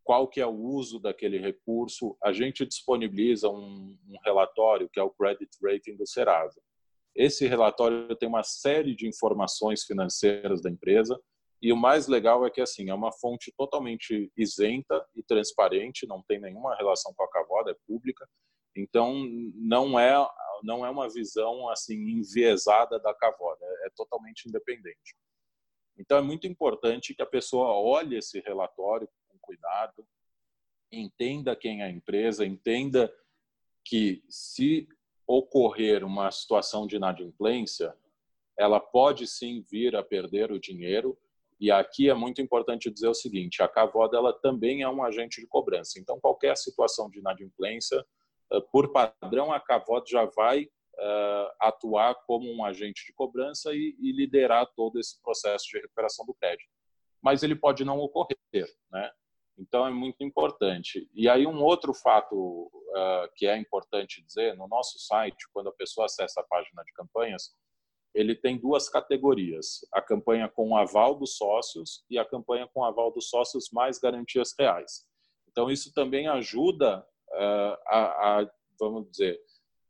qual 0.08 0.26
que 0.26 0.40
é 0.40 0.46
o 0.46 0.54
uso 0.54 0.98
daquele 0.98 1.38
recurso. 1.38 2.16
A 2.24 2.32
gente 2.32 2.64
disponibiliza 2.64 3.50
um, 3.50 3.94
um 4.08 4.16
relatório 4.24 4.88
que 4.90 4.98
é 4.98 5.02
o 5.02 5.10
Credit 5.10 5.50
Rating 5.62 5.96
do 5.96 6.06
Serasa. 6.06 6.58
Esse 7.14 7.46
relatório 7.46 8.16
tem 8.16 8.26
uma 8.26 8.42
série 8.42 8.96
de 8.96 9.06
informações 9.06 9.84
financeiras 9.84 10.62
da 10.62 10.70
empresa 10.70 11.20
e 11.60 11.72
o 11.72 11.76
mais 11.76 12.06
legal 12.06 12.46
é 12.46 12.50
que 12.50 12.62
assim 12.62 12.88
é 12.88 12.94
uma 12.94 13.12
fonte 13.12 13.52
totalmente 13.54 14.32
isenta 14.34 15.04
e 15.14 15.22
transparente, 15.22 16.06
não 16.06 16.22
tem 16.22 16.40
nenhuma 16.40 16.74
relação 16.76 17.12
com 17.14 17.24
a 17.24 17.30
Cavoda, 17.30 17.72
é 17.72 17.76
pública. 17.86 18.26
Então 18.78 19.24
não 19.54 19.98
é 19.98 20.14
não 20.62 20.84
é 20.84 20.90
uma 20.90 21.08
visão 21.08 21.68
assim 21.68 21.94
enviesada 21.94 22.98
da 22.98 23.14
Cavoda, 23.14 23.64
é, 23.64 23.86
é 23.86 23.90
totalmente 23.90 24.48
independente. 24.48 25.16
Então 25.96 26.18
é 26.18 26.22
muito 26.22 26.46
importante 26.46 27.14
que 27.14 27.22
a 27.22 27.26
pessoa 27.26 27.74
olhe 27.74 28.16
esse 28.16 28.40
relatório 28.40 29.08
com 29.28 29.38
cuidado, 29.40 30.06
entenda 30.90 31.54
quem 31.56 31.82
é 31.82 31.84
a 31.84 31.90
empresa, 31.90 32.44
entenda 32.44 33.12
que 33.84 34.22
se 34.28 34.88
ocorrer 35.26 36.04
uma 36.04 36.30
situação 36.30 36.86
de 36.86 36.96
inadimplência, 36.96 37.94
ela 38.56 38.80
pode 38.80 39.26
sim 39.26 39.64
vir 39.70 39.94
a 39.94 40.02
perder 40.02 40.50
o 40.50 40.58
dinheiro, 40.58 41.16
e 41.60 41.70
aqui 41.70 42.08
é 42.08 42.14
muito 42.14 42.40
importante 42.40 42.90
dizer 42.90 43.08
o 43.08 43.14
seguinte: 43.14 43.62
a 43.62 43.68
Cavoda 43.68 44.16
ela 44.16 44.32
também 44.32 44.82
é 44.82 44.88
um 44.88 45.02
agente 45.02 45.40
de 45.40 45.46
cobrança. 45.46 45.98
Então, 45.98 46.20
qualquer 46.20 46.56
situação 46.56 47.10
de 47.10 47.18
inadimplência, 47.18 48.04
por 48.72 48.92
padrão, 48.92 49.52
a 49.52 49.60
Cavoda 49.60 50.04
já 50.08 50.24
vai 50.24 50.64
uh, 50.64 51.52
atuar 51.60 52.14
como 52.26 52.50
um 52.50 52.64
agente 52.64 53.04
de 53.06 53.12
cobrança 53.12 53.72
e, 53.72 53.96
e, 54.00 54.12
liderar 54.12 54.66
todo 54.74 54.98
esse 54.98 55.20
processo 55.22 55.66
de 55.70 55.78
recuperação 55.78 56.24
do 56.26 56.34
crédito. 56.34 56.70
Mas 57.22 57.42
ele 57.42 57.54
pode 57.54 57.84
não 57.84 57.98
ocorrer, 57.98 58.36
né? 58.90 59.10
Então 59.58 59.86
é 59.86 59.90
muito 59.90 60.22
importante. 60.22 61.10
E 61.12 61.28
aí 61.28 61.46
um 61.46 61.62
outro 61.62 61.92
fato 61.92 62.36
uh, 62.36 63.28
que 63.34 63.46
é 63.46 63.56
importante 63.56 64.22
dizer 64.22 64.56
no 64.56 64.68
nosso 64.68 64.98
site, 65.00 65.48
quando 65.52 65.68
a 65.68 65.72
pessoa 65.72 66.06
acessa 66.06 66.40
a 66.40 66.44
página 66.44 66.82
de 66.84 66.92
campanhas, 66.92 67.54
ele 68.14 68.34
tem 68.34 68.56
duas 68.56 68.88
categorias: 68.88 69.80
a 69.92 70.00
campanha 70.00 70.48
com 70.48 70.76
aval 70.76 71.16
dos 71.16 71.36
sócios 71.36 72.04
e 72.08 72.18
a 72.18 72.24
campanha 72.24 72.68
com 72.72 72.84
aval 72.84 73.12
dos 73.12 73.28
sócios 73.28 73.68
mais 73.72 73.98
garantias 73.98 74.54
reais. 74.58 75.06
Então, 75.50 75.70
isso 75.70 75.92
também 75.92 76.28
ajuda 76.28 77.04
a, 77.86 78.40
a, 78.40 78.50
vamos 78.78 79.10
dizer, 79.10 79.38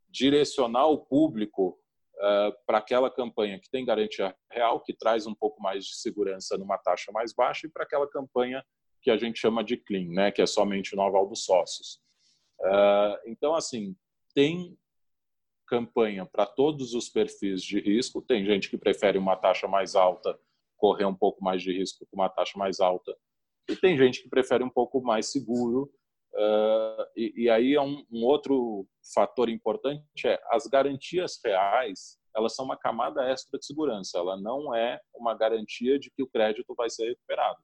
direcionar 0.09 0.87
o 0.87 0.99
público 0.99 1.79
uh, 2.17 2.53
para 2.67 2.79
aquela 2.79 3.11
campanha 3.11 3.59
que 3.61 3.71
tem 3.71 3.85
garantia 3.85 4.35
real, 4.51 4.81
que 4.81 4.93
traz 4.93 5.27
um 5.27 5.35
pouco 5.35 5.61
mais 5.63 5.85
de 5.85 5.97
segurança 5.97 6.57
numa 6.57 6.79
taxa 6.79 7.13
mais 7.13 7.33
baixa, 7.33 7.67
e 7.67 7.71
para 7.71 7.85
aquela 7.85 8.09
campanha 8.09 8.65
que 9.03 9.11
a 9.11 9.17
gente 9.17 9.39
chama 9.39 9.63
de 9.63 9.77
clean, 9.77 10.09
né, 10.09 10.31
que 10.31 10.43
é 10.43 10.47
somente 10.47 10.97
no 10.97 11.03
aval 11.03 11.29
dos 11.29 11.45
sócios. 11.45 12.01
Uh, 12.61 13.17
então, 13.27 13.55
assim, 13.55 13.97
tem 14.35 14.77
campanha 15.69 16.27
para 16.27 16.47
todos 16.47 16.95
os 16.95 17.09
perfis 17.09 17.63
de 17.63 17.79
risco. 17.79 18.23
Tem 18.23 18.45
gente 18.45 18.71
que 18.71 18.79
prefere 18.79 19.19
uma 19.19 19.37
taxa 19.37 19.69
mais 19.69 19.95
alta, 19.95 20.39
correr 20.77 21.05
um 21.05 21.15
pouco 21.15 21.45
mais 21.45 21.63
de 21.63 21.77
risco 21.77 22.07
com 22.11 22.17
uma 22.17 22.29
taxa 22.29 22.59
mais 22.59 22.81
alta. 22.81 23.17
E 23.69 23.77
tem 23.77 23.97
gente 23.97 24.23
que 24.23 24.31
prefere 24.31 24.65
um 24.65 24.71
pouco 24.71 25.01
mais 25.03 25.31
seguro. 25.31 25.93
Uh, 26.35 27.05
e, 27.17 27.45
e, 27.45 27.51
aí 27.51 27.75
é 27.75 27.81
um, 27.81 28.05
um, 28.13 28.23
outro 28.23 28.87
fator 29.15 29.49
importante 29.49 30.05
é 30.27 30.39
as 30.51 30.67
garantias 30.67 31.41
reais 31.43 32.19
elas 32.37 32.55
são 32.55 32.67
uma 32.67 32.77
camada 32.77 33.25
extra 33.31 33.59
de 33.59 33.65
segurança 33.65 34.19
ela 34.19 34.37
não 34.37 34.75
é 34.75 35.01
uma 35.15 35.35
garantia 35.35 35.99
de 35.99 36.11
que 36.11 36.23
o 36.23 36.29
crédito 36.29 36.75
vai 36.77 36.91
ser 36.91 37.09
recuperado. 37.09 37.59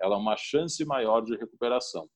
Ela 0.00 0.14
é 0.14 0.18
uma 0.18 0.36
chance 0.36 0.84
maior 0.84 1.22
de 1.22 1.36
recuperação. 1.36 2.08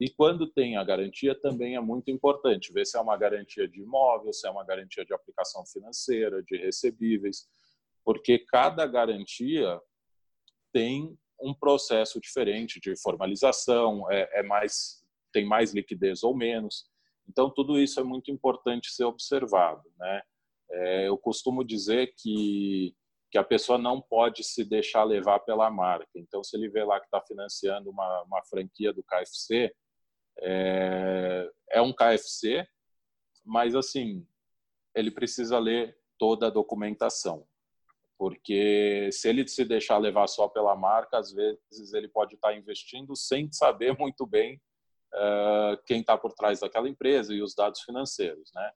E 0.00 0.08
quando 0.08 0.50
tem 0.50 0.78
a 0.78 0.84
garantia, 0.84 1.38
também 1.38 1.76
é 1.76 1.80
muito 1.80 2.10
importante 2.10 2.72
ver 2.72 2.86
se 2.86 2.96
é 2.96 3.00
uma 3.00 3.18
garantia 3.18 3.68
de 3.68 3.82
imóvel, 3.82 4.32
se 4.32 4.46
é 4.46 4.50
uma 4.50 4.64
garantia 4.64 5.04
de 5.04 5.12
aplicação 5.12 5.64
financeira, 5.66 6.42
de 6.42 6.56
recebíveis, 6.56 7.46
porque 8.02 8.38
cada 8.38 8.86
garantia 8.86 9.78
tem 10.72 11.18
um 11.38 11.52
processo 11.52 12.18
diferente 12.18 12.80
de 12.80 12.94
formalização, 13.00 14.10
é, 14.10 14.40
é 14.40 14.42
mais 14.42 14.99
tem 15.32 15.44
mais 15.44 15.72
liquidez 15.72 16.22
ou 16.22 16.36
menos. 16.36 16.86
Então 17.28 17.50
tudo 17.50 17.78
isso 17.78 18.00
é 18.00 18.04
muito 18.04 18.30
importante 18.30 18.90
ser 18.90 19.04
observado, 19.04 19.82
né? 19.98 20.22
É, 20.72 21.08
eu 21.08 21.18
costumo 21.18 21.64
dizer 21.64 22.14
que 22.16 22.94
que 23.30 23.38
a 23.38 23.44
pessoa 23.44 23.78
não 23.78 24.00
pode 24.00 24.42
se 24.42 24.64
deixar 24.64 25.04
levar 25.04 25.38
pela 25.40 25.70
marca. 25.70 26.10
Então, 26.16 26.42
se 26.42 26.56
ele 26.56 26.68
vê 26.68 26.82
lá 26.82 26.98
que 26.98 27.06
está 27.06 27.20
financiando 27.20 27.88
uma, 27.88 28.22
uma 28.24 28.42
franquia 28.42 28.92
do 28.92 29.04
KFC, 29.04 29.72
é, 30.40 31.48
é 31.70 31.80
um 31.80 31.92
KFC, 31.92 32.66
mas 33.44 33.74
assim, 33.76 34.26
ele 34.94 35.10
precisa 35.10 35.58
ler 35.58 35.96
toda 36.18 36.48
a 36.48 36.50
documentação, 36.50 37.46
porque 38.18 39.08
se 39.12 39.28
ele 39.28 39.46
se 39.46 39.64
deixar 39.64 39.98
levar 39.98 40.26
só 40.26 40.48
pela 40.48 40.76
marca, 40.76 41.18
às 41.18 41.32
vezes 41.32 41.94
ele 41.94 42.08
pode 42.08 42.34
estar 42.34 42.54
investindo 42.54 43.14
sem 43.14 43.50
saber 43.52 43.96
muito 43.98 44.26
bem 44.26 44.60
quem 45.86 46.00
está 46.00 46.16
por 46.16 46.32
trás 46.32 46.60
daquela 46.60 46.88
empresa 46.88 47.34
e 47.34 47.42
os 47.42 47.54
dados 47.54 47.80
financeiros, 47.82 48.50
né? 48.54 48.72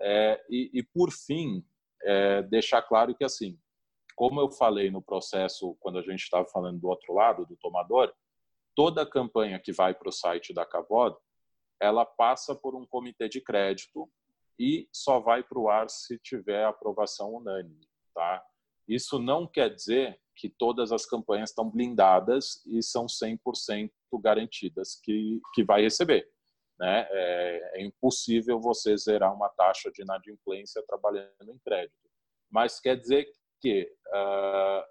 É, 0.00 0.44
e, 0.50 0.70
e, 0.74 0.82
por 0.82 1.10
fim, 1.12 1.64
é, 2.02 2.42
deixar 2.42 2.82
claro 2.82 3.14
que 3.14 3.24
assim, 3.24 3.58
como 4.16 4.40
eu 4.40 4.50
falei 4.50 4.90
no 4.90 5.02
processo 5.02 5.76
quando 5.80 5.98
a 5.98 6.02
gente 6.02 6.22
estava 6.22 6.46
falando 6.46 6.80
do 6.80 6.88
outro 6.88 7.14
lado 7.14 7.46
do 7.46 7.56
tomador, 7.56 8.12
toda 8.74 9.08
campanha 9.08 9.58
que 9.58 9.72
vai 9.72 9.94
para 9.94 10.08
o 10.08 10.12
site 10.12 10.52
da 10.52 10.66
Cavod, 10.66 11.16
ela 11.80 12.04
passa 12.04 12.54
por 12.54 12.74
um 12.74 12.86
comitê 12.86 13.28
de 13.28 13.40
crédito 13.40 14.10
e 14.58 14.88
só 14.92 15.20
vai 15.20 15.42
para 15.42 15.58
o 15.58 15.68
ar 15.68 15.88
se 15.90 16.18
tiver 16.18 16.64
aprovação 16.64 17.34
unânime, 17.34 17.88
tá? 18.14 18.44
Isso 18.88 19.18
não 19.18 19.46
quer 19.46 19.74
dizer 19.74 20.20
que 20.36 20.48
todas 20.48 20.92
as 20.92 21.06
campanhas 21.06 21.50
estão 21.50 21.70
blindadas 21.70 22.64
e 22.66 22.82
são 22.82 23.06
100% 23.06 23.90
garantidas 24.20 25.00
que, 25.02 25.40
que 25.54 25.64
vai 25.64 25.82
receber. 25.82 26.28
Né? 26.78 27.06
É, 27.10 27.80
é, 27.80 27.84
impossível 27.84 28.60
você 28.60 28.96
zerar 28.96 29.34
uma 29.34 29.48
taxa 29.48 29.90
de 29.92 30.02
inadimplência 30.02 30.82
trabalhando 30.86 31.50
em 31.50 31.58
crédito. 31.58 31.94
Mas 32.50 32.80
quer 32.80 32.96
dizer 32.96 33.26
que 33.60 33.90
uh, 34.08 34.84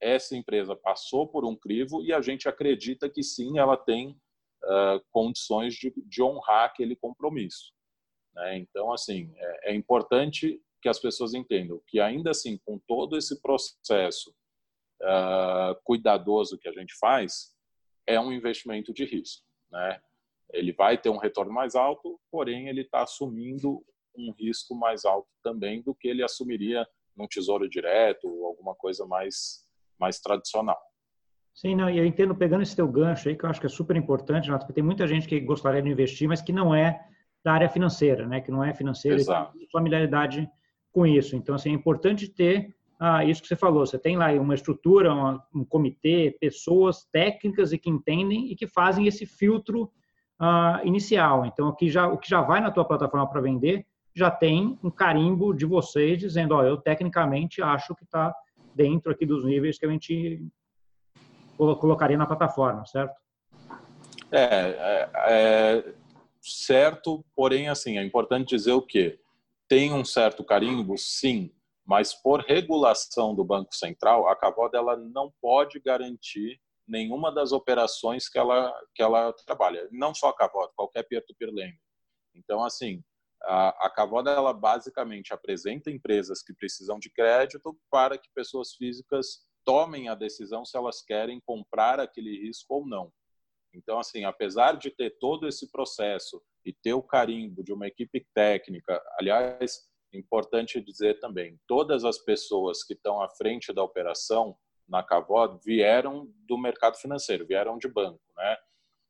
essa 0.00 0.36
empresa 0.36 0.76
passou 0.76 1.26
por 1.26 1.44
um 1.44 1.56
crivo 1.56 2.02
e 2.02 2.12
a 2.12 2.20
gente 2.20 2.48
acredita 2.48 3.08
que 3.08 3.22
sim, 3.22 3.58
ela 3.58 3.76
tem 3.76 4.10
uh, 4.64 5.02
condições 5.10 5.74
de, 5.74 5.92
de, 5.96 6.22
honrar 6.22 6.66
aquele 6.66 6.94
compromisso. 6.94 7.72
Né? 8.34 8.58
Então, 8.58 8.92
assim, 8.92 9.32
é, 9.36 9.70
é, 9.70 9.74
importante 9.74 10.60
que 10.84 10.88
as 10.90 11.00
pessoas 11.00 11.32
entendam 11.32 11.80
que 11.86 11.98
ainda 11.98 12.32
assim, 12.32 12.58
com 12.62 12.78
todo 12.86 13.16
esse 13.16 13.40
processo 13.40 14.30
uh, 15.00 15.74
cuidadoso 15.82 16.58
que 16.58 16.68
a 16.68 16.72
gente 16.72 16.94
faz, 17.00 17.54
é 18.06 18.20
um 18.20 18.30
investimento 18.30 18.92
de 18.92 19.06
risco, 19.06 19.42
né? 19.72 19.98
Ele 20.52 20.74
vai 20.74 20.98
ter 20.98 21.08
um 21.08 21.16
retorno 21.16 21.50
mais 21.50 21.74
alto, 21.74 22.20
porém 22.30 22.68
ele 22.68 22.82
está 22.82 23.02
assumindo 23.02 23.82
um 24.14 24.30
risco 24.38 24.74
mais 24.74 25.06
alto 25.06 25.26
também 25.42 25.80
do 25.80 25.94
que 25.94 26.06
ele 26.06 26.22
assumiria 26.22 26.86
num 27.16 27.26
tesouro 27.26 27.66
direto 27.66 28.28
ou 28.28 28.44
alguma 28.44 28.74
coisa 28.74 29.06
mais 29.06 29.64
mais 29.98 30.20
tradicional. 30.20 30.78
Sim, 31.54 31.76
não, 31.76 31.88
e 31.88 31.96
eu 31.96 32.04
entendo, 32.04 32.34
pegando 32.34 32.62
esse 32.62 32.76
teu 32.76 32.86
gancho 32.86 33.30
aí, 33.30 33.38
que 33.38 33.44
eu 33.46 33.48
acho 33.48 33.60
que 33.60 33.66
é 33.66 33.70
super 33.70 33.96
importante, 33.96 34.46
Renato, 34.46 34.66
porque 34.66 34.74
tem 34.74 34.84
muita 34.84 35.06
gente 35.06 35.26
que 35.26 35.40
gostaria 35.40 35.80
de 35.80 35.88
investir, 35.88 36.28
mas 36.28 36.42
que 36.42 36.52
não 36.52 36.74
é 36.74 37.08
da 37.42 37.54
área 37.54 37.70
financeira, 37.70 38.26
né? 38.26 38.42
Que 38.42 38.50
não 38.50 38.62
é 38.62 38.74
financeira 38.74 39.16
Exato. 39.16 39.56
tem 39.56 39.66
familiaridade 39.70 40.50
com 40.94 41.04
isso. 41.04 41.34
Então, 41.34 41.56
assim, 41.56 41.70
é 41.70 41.74
importante 41.74 42.28
ter 42.28 42.72
ah, 43.00 43.24
isso 43.24 43.42
que 43.42 43.48
você 43.48 43.56
falou, 43.56 43.84
você 43.84 43.98
tem 43.98 44.16
lá 44.16 44.30
uma 44.32 44.54
estrutura, 44.54 45.12
uma, 45.12 45.44
um 45.52 45.64
comitê, 45.64 46.36
pessoas 46.40 47.04
técnicas 47.12 47.72
e 47.72 47.78
que 47.78 47.90
entendem 47.90 48.50
e 48.50 48.54
que 48.54 48.68
fazem 48.68 49.08
esse 49.08 49.26
filtro 49.26 49.90
ah, 50.38 50.80
inicial. 50.84 51.44
Então, 51.44 51.68
o 51.68 51.74
que, 51.74 51.90
já, 51.90 52.06
o 52.06 52.16
que 52.16 52.30
já 52.30 52.40
vai 52.40 52.60
na 52.60 52.70
tua 52.70 52.84
plataforma 52.84 53.28
para 53.28 53.40
vender 53.40 53.84
já 54.14 54.30
tem 54.30 54.78
um 54.82 54.90
carimbo 54.90 55.52
de 55.52 55.66
vocês 55.66 56.16
dizendo, 56.16 56.54
ó, 56.54 56.62
eu 56.62 56.76
tecnicamente 56.76 57.60
acho 57.60 57.96
que 57.96 58.04
está 58.04 58.32
dentro 58.72 59.10
aqui 59.10 59.26
dos 59.26 59.44
níveis 59.44 59.76
que 59.76 59.84
a 59.84 59.90
gente 59.90 60.46
colocaria 61.56 62.16
na 62.16 62.26
plataforma, 62.26 62.86
certo? 62.86 63.14
É, 64.30 64.44
é, 64.44 65.10
é 65.26 65.94
certo, 66.40 67.24
porém, 67.34 67.68
assim, 67.68 67.98
é 67.98 68.04
importante 68.04 68.50
dizer 68.50 68.72
o 68.72 68.82
quê? 68.82 69.18
Tem 69.68 69.92
um 69.92 70.04
certo 70.04 70.44
carimbo, 70.44 70.96
sim, 70.98 71.50
mas 71.84 72.14
por 72.14 72.40
regulação 72.40 73.34
do 73.34 73.44
Banco 73.44 73.74
Central, 73.74 74.28
a 74.28 74.36
Cavod 74.36 74.74
ela 74.76 74.96
não 74.96 75.32
pode 75.40 75.80
garantir 75.80 76.60
nenhuma 76.86 77.32
das 77.32 77.52
operações 77.52 78.28
que 78.28 78.38
ela 78.38 78.72
que 78.94 79.02
ela 79.02 79.32
trabalha. 79.46 79.88
Não 79.90 80.14
só 80.14 80.28
a 80.28 80.36
Cavod, 80.36 80.72
qualquer 80.76 81.02
peer-to-peer 81.04 81.50
lender. 81.50 81.78
Então, 82.34 82.64
assim, 82.64 83.02
a, 83.42 83.86
a 83.86 83.90
Cavod 83.90 84.28
ela 84.28 84.52
basicamente 84.52 85.32
apresenta 85.32 85.90
empresas 85.90 86.42
que 86.42 86.54
precisam 86.54 86.98
de 86.98 87.10
crédito 87.10 87.76
para 87.90 88.18
que 88.18 88.28
pessoas 88.34 88.74
físicas 88.74 89.46
tomem 89.64 90.08
a 90.08 90.14
decisão 90.14 90.64
se 90.64 90.76
elas 90.76 91.02
querem 91.02 91.40
comprar 91.46 92.00
aquele 92.00 92.46
risco 92.46 92.74
ou 92.74 92.86
não. 92.86 93.12
Então, 93.74 93.98
assim, 93.98 94.24
apesar 94.24 94.76
de 94.76 94.90
ter 94.90 95.18
todo 95.18 95.48
esse 95.48 95.70
processo 95.70 96.42
e 96.64 96.72
ter 96.72 96.94
o 96.94 97.02
carimbo 97.02 97.62
de 97.62 97.72
uma 97.72 97.86
equipe 97.86 98.26
técnica, 98.34 99.02
aliás, 99.18 99.82
importante 100.12 100.80
dizer 100.80 101.18
também, 101.18 101.58
todas 101.66 102.04
as 102.04 102.18
pessoas 102.18 102.84
que 102.84 102.94
estão 102.94 103.20
à 103.20 103.28
frente 103.28 103.72
da 103.72 103.82
operação 103.82 104.56
na 104.88 105.02
Cavod 105.02 105.58
vieram 105.64 106.30
do 106.46 106.58
mercado 106.58 106.96
financeiro, 106.96 107.46
vieram 107.46 107.78
de 107.78 107.88
banco, 107.88 108.20
né? 108.36 108.56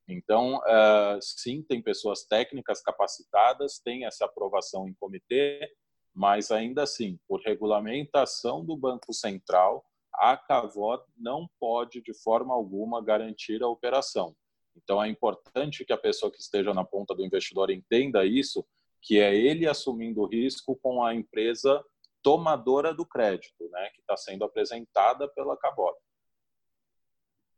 Então, 0.06 0.56
uh, 0.58 1.18
sim, 1.20 1.62
tem 1.62 1.82
pessoas 1.82 2.24
técnicas 2.24 2.82
capacitadas, 2.82 3.78
tem 3.78 4.04
essa 4.04 4.26
aprovação 4.26 4.86
em 4.86 4.94
comitê, 4.94 5.68
mas 6.14 6.50
ainda 6.50 6.82
assim, 6.82 7.18
por 7.26 7.40
regulamentação 7.40 8.64
do 8.64 8.76
Banco 8.76 9.12
Central, 9.12 9.84
a 10.12 10.36
Cavod 10.36 11.02
não 11.16 11.48
pode 11.58 12.00
de 12.02 12.14
forma 12.22 12.54
alguma 12.54 13.02
garantir 13.02 13.62
a 13.62 13.68
operação. 13.68 14.36
Então, 14.76 15.02
é 15.02 15.08
importante 15.08 15.84
que 15.84 15.92
a 15.92 15.98
pessoa 15.98 16.30
que 16.30 16.40
esteja 16.40 16.74
na 16.74 16.84
ponta 16.84 17.14
do 17.14 17.24
investidor 17.24 17.70
entenda 17.70 18.24
isso 18.24 18.64
que 19.00 19.20
é 19.20 19.34
ele 19.34 19.68
assumindo 19.68 20.22
o 20.22 20.26
risco 20.26 20.76
com 20.82 21.04
a 21.04 21.14
empresa 21.14 21.84
tomadora 22.22 22.94
do 22.94 23.04
crédito, 23.04 23.68
né, 23.70 23.90
que 23.94 24.00
está 24.00 24.16
sendo 24.16 24.44
apresentada 24.44 25.28
pela 25.28 25.56
Cabot. 25.58 25.94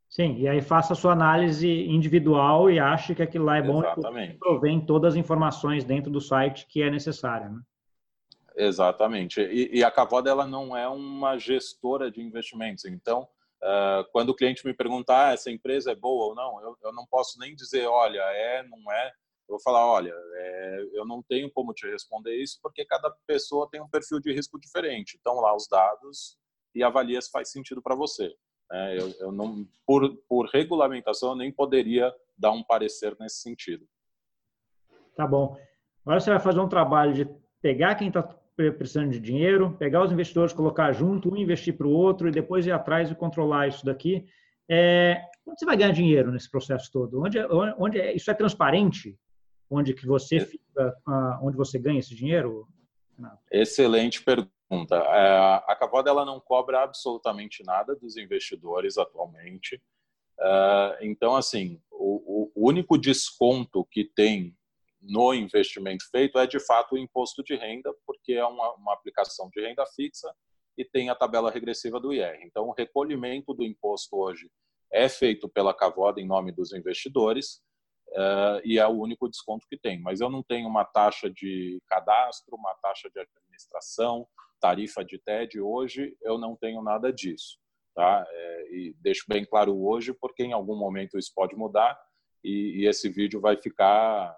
Sim, 0.08 0.38
e 0.38 0.48
aí 0.48 0.60
faça 0.60 0.92
a 0.92 0.96
sua 0.96 1.12
análise 1.12 1.68
individual 1.68 2.70
e 2.70 2.80
ache 2.80 3.14
que 3.14 3.22
aquilo 3.22 3.44
lá 3.44 3.56
é 3.58 3.62
bom 3.62 3.80
Exatamente. 3.80 4.34
e 4.34 4.38
provém 4.38 4.80
todas 4.80 5.14
as 5.14 5.18
informações 5.18 5.84
dentro 5.84 6.10
do 6.10 6.20
site 6.20 6.66
que 6.66 6.82
é 6.82 6.90
necessária. 6.90 7.48
Né? 7.48 7.60
Exatamente. 8.56 9.40
E, 9.40 9.78
e 9.78 9.84
a 9.84 9.90
Cavoda 9.90 10.30
ela 10.30 10.46
não 10.46 10.76
é 10.76 10.88
uma 10.88 11.38
gestora 11.38 12.10
de 12.10 12.20
investimentos. 12.20 12.86
Então, 12.86 13.28
quando 14.12 14.30
o 14.30 14.34
cliente 14.34 14.66
me 14.66 14.74
perguntar 14.74 15.28
ah, 15.28 15.32
essa 15.32 15.50
empresa 15.50 15.92
é 15.92 15.94
boa 15.94 16.26
ou 16.26 16.34
não, 16.34 16.62
eu, 16.62 16.76
eu 16.82 16.92
não 16.92 17.06
posso 17.06 17.38
nem 17.38 17.54
dizer, 17.54 17.86
olha, 17.86 18.20
é, 18.20 18.62
não 18.62 18.92
é 18.92 19.12
eu 19.48 19.54
vou 19.54 19.60
falar, 19.60 19.86
olha, 19.86 20.12
é, 20.12 20.88
eu 20.92 21.06
não 21.06 21.22
tenho 21.22 21.50
como 21.52 21.72
te 21.72 21.88
responder 21.88 22.34
isso 22.34 22.58
porque 22.60 22.84
cada 22.84 23.14
pessoa 23.26 23.68
tem 23.70 23.80
um 23.80 23.88
perfil 23.88 24.18
de 24.18 24.32
risco 24.32 24.58
diferente. 24.58 25.16
Então 25.20 25.36
lá 25.36 25.54
os 25.54 25.68
dados 25.68 26.36
e 26.74 26.82
avalia 26.82 27.20
se 27.22 27.30
faz 27.30 27.50
sentido 27.50 27.80
para 27.80 27.94
você. 27.94 28.34
É, 28.72 29.00
eu, 29.00 29.14
eu, 29.20 29.32
não, 29.32 29.64
por, 29.86 30.16
por 30.28 30.46
regulamentação, 30.46 31.30
eu 31.30 31.36
nem 31.36 31.52
poderia 31.52 32.12
dar 32.36 32.50
um 32.50 32.64
parecer 32.64 33.16
nesse 33.20 33.40
sentido. 33.40 33.86
Tá 35.14 35.26
bom. 35.26 35.56
Agora 36.04 36.18
você 36.20 36.30
vai 36.30 36.40
fazer 36.40 36.60
um 36.60 36.68
trabalho 36.68 37.14
de 37.14 37.24
pegar 37.62 37.94
quem 37.94 38.08
está 38.08 38.22
precisando 38.56 39.10
de 39.10 39.20
dinheiro, 39.20 39.76
pegar 39.78 40.02
os 40.02 40.12
investidores, 40.12 40.52
colocar 40.52 40.92
junto, 40.92 41.32
um 41.32 41.36
investir 41.36 41.76
para 41.76 41.86
o 41.86 41.92
outro 41.92 42.28
e 42.28 42.32
depois 42.32 42.66
ir 42.66 42.72
atrás 42.72 43.10
e 43.10 43.14
controlar 43.14 43.68
isso 43.68 43.84
daqui. 43.84 44.26
É, 44.68 45.20
onde 45.46 45.58
você 45.60 45.66
vai 45.66 45.76
ganhar 45.76 45.92
dinheiro 45.92 46.32
nesse 46.32 46.50
processo 46.50 46.90
todo? 46.90 47.22
Onde, 47.22 47.38
é, 47.38 47.46
onde 47.78 48.00
é, 48.00 48.14
isso 48.14 48.30
é 48.30 48.34
transparente? 48.34 49.18
onde 49.70 49.94
que 49.94 50.06
você 50.06 50.40
fica, 50.40 50.96
onde 51.42 51.56
você 51.56 51.78
ganha 51.78 51.98
esse 51.98 52.14
dinheiro? 52.14 52.68
Renato? 53.16 53.38
Excelente 53.50 54.22
pergunta. 54.22 54.96
É, 54.96 55.62
a 55.66 55.76
Cavoda 55.78 56.10
ela 56.10 56.24
não 56.24 56.40
cobra 56.40 56.82
absolutamente 56.82 57.62
nada 57.64 57.94
dos 57.94 58.16
investidores 58.16 58.96
atualmente. 58.98 59.80
É, 60.38 60.98
então, 61.02 61.34
assim, 61.34 61.80
o 61.90 62.50
único 62.54 62.98
desconto 62.98 63.84
que 63.84 64.04
tem 64.04 64.55
no 65.08 65.34
investimento 65.34 66.04
feito 66.10 66.38
é 66.38 66.46
de 66.46 66.58
fato 66.60 66.94
o 66.94 66.98
imposto 66.98 67.42
de 67.42 67.54
renda, 67.54 67.94
porque 68.06 68.32
é 68.32 68.44
uma, 68.44 68.74
uma, 68.74 68.92
aplicação 68.92 69.48
de 69.50 69.60
renda 69.60 69.84
fixa 69.94 70.32
e 70.76 70.84
tem 70.84 71.08
a 71.08 71.14
tabela 71.14 71.50
regressiva 71.50 71.98
do 71.98 72.12
IR. 72.12 72.40
Então, 72.42 72.68
o 72.68 72.72
recolhimento 72.72 73.54
do 73.54 73.64
imposto 73.64 74.16
hoje 74.16 74.50
é 74.92 75.08
feito 75.08 75.48
pela 75.48 75.74
Cavoda 75.74 76.20
em 76.20 76.26
nome 76.26 76.52
dos 76.52 76.72
investidores 76.72 77.62
uh, 78.10 78.60
e 78.64 78.78
é 78.78 78.86
o 78.86 78.98
único 78.98 79.28
desconto 79.28 79.66
que 79.68 79.78
tem. 79.78 80.00
Mas 80.00 80.20
eu 80.20 80.30
não 80.30 80.42
tenho 80.42 80.68
uma 80.68 80.84
taxa 80.84 81.30
de 81.30 81.80
cadastro, 81.86 82.56
uma 82.56 82.74
taxa 82.82 83.08
de 83.10 83.20
administração, 83.20 84.26
tarifa 84.60 85.04
de 85.04 85.18
TED. 85.18 85.60
Hoje 85.60 86.16
eu 86.22 86.38
não 86.38 86.56
tenho 86.56 86.82
nada 86.82 87.12
disso. 87.12 87.58
Tá? 87.94 88.26
É, 88.28 88.74
e 88.74 88.94
deixo 89.00 89.24
bem 89.26 89.44
claro 89.44 89.74
hoje, 89.82 90.12
porque 90.12 90.42
em 90.42 90.52
algum 90.52 90.76
momento 90.76 91.18
isso 91.18 91.32
pode 91.34 91.56
mudar 91.56 91.98
e, 92.44 92.82
e 92.82 92.86
esse 92.86 93.08
vídeo 93.08 93.40
vai 93.40 93.56
ficar 93.56 94.36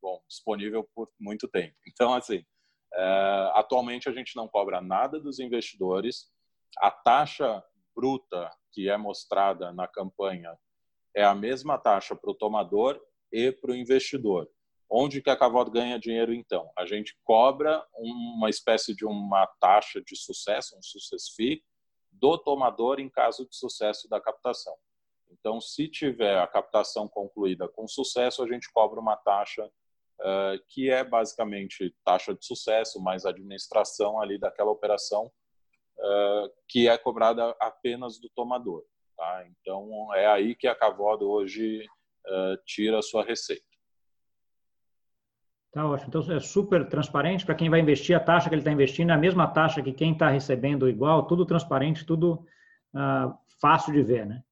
bom, 0.00 0.22
disponível 0.28 0.88
por 0.94 1.10
muito 1.18 1.48
tempo. 1.48 1.74
Então, 1.88 2.14
assim, 2.14 2.44
é, 2.94 3.50
atualmente 3.54 4.08
a 4.08 4.12
gente 4.12 4.36
não 4.36 4.48
cobra 4.48 4.80
nada 4.80 5.20
dos 5.20 5.38
investidores. 5.38 6.30
A 6.78 6.90
taxa 6.90 7.62
bruta 7.94 8.50
que 8.72 8.88
é 8.88 8.96
mostrada 8.96 9.72
na 9.72 9.88
campanha 9.88 10.56
é 11.14 11.24
a 11.24 11.34
mesma 11.34 11.78
taxa 11.78 12.14
para 12.14 12.30
o 12.30 12.34
tomador 12.34 13.00
e 13.32 13.50
para 13.50 13.72
o 13.72 13.74
investidor. 13.74 14.48
Onde 14.90 15.20
que 15.20 15.28
a 15.28 15.36
Cavod 15.36 15.70
ganha 15.70 15.98
dinheiro 15.98 16.32
então? 16.32 16.70
A 16.78 16.86
gente 16.86 17.18
cobra 17.24 17.84
uma 17.94 18.48
espécie 18.48 18.94
de 18.94 19.04
uma 19.04 19.46
taxa 19.60 20.00
de 20.00 20.16
sucesso, 20.16 20.76
um 20.78 20.82
success 20.82 21.34
fee, 21.34 21.62
do 22.10 22.38
tomador 22.38 22.98
em 22.98 23.08
caso 23.08 23.46
de 23.46 23.54
sucesso 23.54 24.08
da 24.08 24.20
captação. 24.20 24.74
Então, 25.30 25.60
se 25.60 25.88
tiver 25.88 26.38
a 26.38 26.46
captação 26.46 27.06
concluída 27.06 27.68
com 27.68 27.86
sucesso, 27.86 28.42
a 28.42 28.48
gente 28.48 28.70
cobra 28.72 28.98
uma 28.98 29.16
taxa 29.16 29.70
uh, 30.20 30.58
que 30.68 30.90
é 30.90 31.04
basicamente 31.04 31.94
taxa 32.04 32.34
de 32.34 32.44
sucesso 32.44 33.02
mais 33.02 33.24
administração 33.24 34.20
ali 34.20 34.38
daquela 34.38 34.70
operação, 34.70 35.26
uh, 35.26 36.50
que 36.68 36.88
é 36.88 36.96
cobrada 36.98 37.54
apenas 37.60 38.18
do 38.20 38.28
tomador. 38.34 38.82
Tá? 39.16 39.44
Então, 39.48 40.14
é 40.14 40.26
aí 40.26 40.54
que 40.54 40.66
a 40.66 40.74
Cavodo 40.74 41.28
hoje 41.28 41.84
uh, 42.26 42.56
tira 42.64 42.98
a 42.98 43.02
sua 43.02 43.24
receita. 43.24 43.62
Tá 45.72 45.86
ótimo. 45.86 46.08
Então, 46.08 46.36
é 46.36 46.40
super 46.40 46.88
transparente 46.88 47.44
para 47.44 47.54
quem 47.54 47.68
vai 47.68 47.80
investir, 47.80 48.16
a 48.16 48.20
taxa 48.20 48.48
que 48.48 48.54
ele 48.54 48.62
está 48.62 48.72
investindo 48.72 49.10
é 49.10 49.14
a 49.14 49.18
mesma 49.18 49.46
taxa 49.46 49.82
que 49.82 49.92
quem 49.92 50.12
está 50.12 50.30
recebendo 50.30 50.88
igual, 50.88 51.26
tudo 51.26 51.44
transparente, 51.44 52.06
tudo 52.06 52.44
fácil 53.60 53.92
de 53.92 54.02
ver, 54.02 54.24
né? 54.24 54.42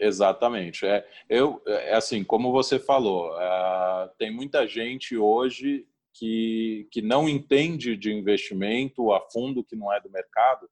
Exatamente. 0.00 0.86
É, 0.86 1.06
eu, 1.28 1.62
é 1.66 1.94
assim, 1.94 2.24
como 2.24 2.50
você 2.50 2.78
falou, 2.78 3.32
uh, 3.34 4.08
tem 4.18 4.34
muita 4.34 4.66
gente 4.66 5.16
hoje 5.16 5.86
que, 6.14 6.88
que 6.90 7.02
não 7.02 7.28
entende 7.28 7.96
de 7.96 8.10
investimento 8.10 9.12
a 9.12 9.20
fundo, 9.30 9.62
que 9.62 9.76
não 9.76 9.92
é 9.92 10.00
do 10.00 10.10
mercado, 10.10 10.68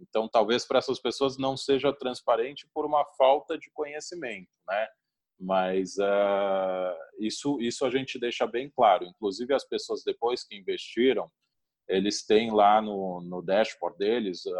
então, 0.00 0.28
talvez 0.28 0.64
para 0.64 0.78
essas 0.78 1.00
pessoas 1.00 1.36
não 1.36 1.56
seja 1.56 1.92
transparente 1.92 2.68
por 2.72 2.86
uma 2.86 3.04
falta 3.16 3.58
de 3.58 3.70
conhecimento, 3.70 4.48
né? 4.68 4.88
Mas 5.40 5.96
uh, 5.98 6.96
isso, 7.18 7.60
isso 7.60 7.84
a 7.84 7.90
gente 7.90 8.18
deixa 8.18 8.46
bem 8.46 8.70
claro. 8.70 9.04
Inclusive, 9.04 9.54
as 9.54 9.64
pessoas 9.64 10.02
depois 10.04 10.44
que 10.44 10.56
investiram, 10.56 11.30
eles 11.88 12.24
têm 12.24 12.52
lá 12.52 12.82
no, 12.82 13.20
no 13.22 13.42
dashboard 13.42 13.98
deles 13.98 14.44
uh, 14.44 14.54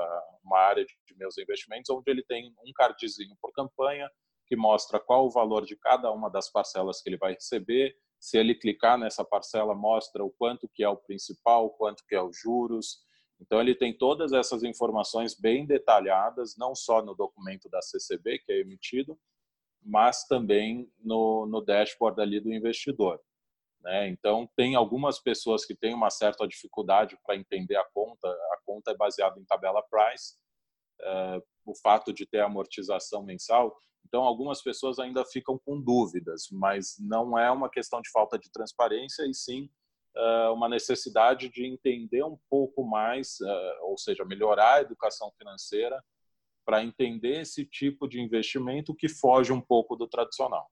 uma 0.44 0.58
área 0.58 0.84
de 0.84 1.16
meus 1.16 1.36
investimentos, 1.36 1.90
onde 1.90 2.10
ele 2.10 2.22
tem 2.22 2.54
um 2.66 2.72
cardzinho 2.74 3.36
por 3.40 3.52
campanha 3.52 4.10
que 4.46 4.56
mostra 4.56 4.98
qual 4.98 5.26
o 5.26 5.30
valor 5.30 5.66
de 5.66 5.76
cada 5.76 6.10
uma 6.10 6.30
das 6.30 6.50
parcelas 6.50 7.02
que 7.02 7.10
ele 7.10 7.18
vai 7.18 7.34
receber. 7.34 7.94
Se 8.18 8.38
ele 8.38 8.54
clicar 8.54 8.98
nessa 8.98 9.22
parcela, 9.22 9.74
mostra 9.74 10.24
o 10.24 10.30
quanto 10.30 10.68
que 10.72 10.82
é 10.82 10.88
o 10.88 10.96
principal, 10.96 11.70
quanto 11.70 12.02
que 12.08 12.14
é 12.14 12.22
os 12.22 12.36
juros, 12.40 13.06
então, 13.40 13.60
ele 13.60 13.74
tem 13.74 13.96
todas 13.96 14.32
essas 14.32 14.64
informações 14.64 15.34
bem 15.34 15.64
detalhadas, 15.64 16.56
não 16.56 16.74
só 16.74 17.00
no 17.02 17.14
documento 17.14 17.68
da 17.68 17.80
CCB, 17.80 18.40
que 18.40 18.52
é 18.52 18.60
emitido, 18.60 19.18
mas 19.80 20.26
também 20.26 20.90
no, 20.98 21.46
no 21.46 21.60
dashboard 21.60 22.20
ali 22.20 22.40
do 22.40 22.52
investidor. 22.52 23.20
Né? 23.80 24.08
Então, 24.08 24.48
tem 24.56 24.74
algumas 24.74 25.20
pessoas 25.20 25.64
que 25.64 25.74
têm 25.74 25.94
uma 25.94 26.10
certa 26.10 26.46
dificuldade 26.46 27.18
para 27.24 27.36
entender 27.36 27.76
a 27.76 27.84
conta. 27.92 28.28
A 28.28 28.58
conta 28.64 28.90
é 28.90 28.96
baseada 28.96 29.38
em 29.38 29.44
tabela 29.44 29.82
price, 29.82 30.34
uh, 31.00 31.42
o 31.64 31.74
fato 31.74 32.12
de 32.12 32.26
ter 32.26 32.40
amortização 32.40 33.22
mensal. 33.22 33.76
Então, 34.06 34.22
algumas 34.22 34.62
pessoas 34.62 34.98
ainda 34.98 35.24
ficam 35.24 35.58
com 35.58 35.80
dúvidas, 35.80 36.48
mas 36.50 36.96
não 36.98 37.38
é 37.38 37.50
uma 37.50 37.70
questão 37.70 38.00
de 38.00 38.10
falta 38.10 38.38
de 38.38 38.50
transparência, 38.50 39.26
e 39.26 39.34
sim 39.34 39.68
uh, 40.16 40.52
uma 40.52 40.68
necessidade 40.68 41.48
de 41.48 41.66
entender 41.66 42.24
um 42.24 42.38
pouco 42.48 42.84
mais, 42.84 43.38
uh, 43.40 43.84
ou 43.84 43.98
seja, 43.98 44.24
melhorar 44.24 44.76
a 44.76 44.80
educação 44.80 45.30
financeira 45.38 46.02
para 46.64 46.82
entender 46.82 47.40
esse 47.40 47.64
tipo 47.64 48.06
de 48.06 48.20
investimento 48.20 48.94
que 48.94 49.08
foge 49.08 49.52
um 49.52 49.60
pouco 49.60 49.96
do 49.96 50.06
tradicional. 50.06 50.68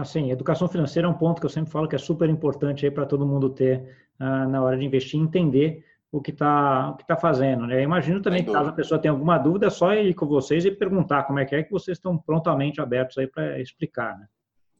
Assim, 0.00 0.30
educação 0.30 0.68
financeira 0.68 1.08
é 1.08 1.10
um 1.10 1.14
ponto 1.14 1.40
que 1.40 1.46
eu 1.46 1.50
sempre 1.50 1.70
falo 1.70 1.88
que 1.88 1.96
é 1.96 1.98
super 1.98 2.28
importante 2.28 2.84
aí 2.84 2.90
para 2.90 3.06
todo 3.06 3.26
mundo 3.26 3.50
ter 3.50 3.96
uh, 4.20 4.48
na 4.48 4.62
hora 4.62 4.76
de 4.76 4.84
investir, 4.84 5.20
entender 5.20 5.84
o 6.12 6.20
que 6.20 6.30
está 6.30 6.90
o 6.90 6.96
que 6.96 7.06
tá 7.06 7.16
fazendo. 7.16 7.66
Né? 7.66 7.76
Eu 7.76 7.82
imagino 7.82 8.20
também 8.20 8.44
que 8.44 8.52
caso 8.52 8.70
a 8.70 8.72
pessoa 8.72 9.00
tenha 9.00 9.12
alguma 9.12 9.38
dúvida, 9.38 9.66
é 9.66 9.70
só 9.70 9.94
ir 9.94 10.14
com 10.14 10.26
vocês 10.26 10.64
e 10.64 10.70
perguntar 10.70 11.24
como 11.24 11.38
é 11.38 11.44
que 11.44 11.54
é 11.54 11.62
que 11.62 11.70
vocês 11.70 11.98
estão 11.98 12.16
prontamente 12.16 12.80
abertos 12.80 13.18
aí 13.18 13.26
para 13.26 13.60
explicar. 13.60 14.18
Né? 14.18 14.26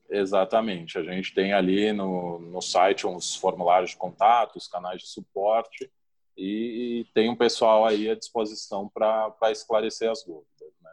Exatamente. 0.09 0.98
A 0.98 1.02
gente 1.02 1.35
tem 1.35 1.52
ali 1.52 1.92
no, 1.92 2.38
no 2.38 2.61
site 2.61 3.07
uns 3.07 3.35
formulários 3.37 3.90
de 3.90 3.96
contato, 3.96 4.57
os 4.57 4.68
canais 4.68 5.02
de 5.02 5.09
suporte 5.09 5.90
e, 6.37 7.00
e 7.00 7.05
tem 7.14 7.31
um 7.31 7.37
pessoal 7.37 7.85
aí 7.87 8.11
à 8.11 8.14
disposição 8.14 8.88
para 8.88 9.35
esclarecer 9.50 10.11
as 10.11 10.22
dúvidas. 10.24 10.46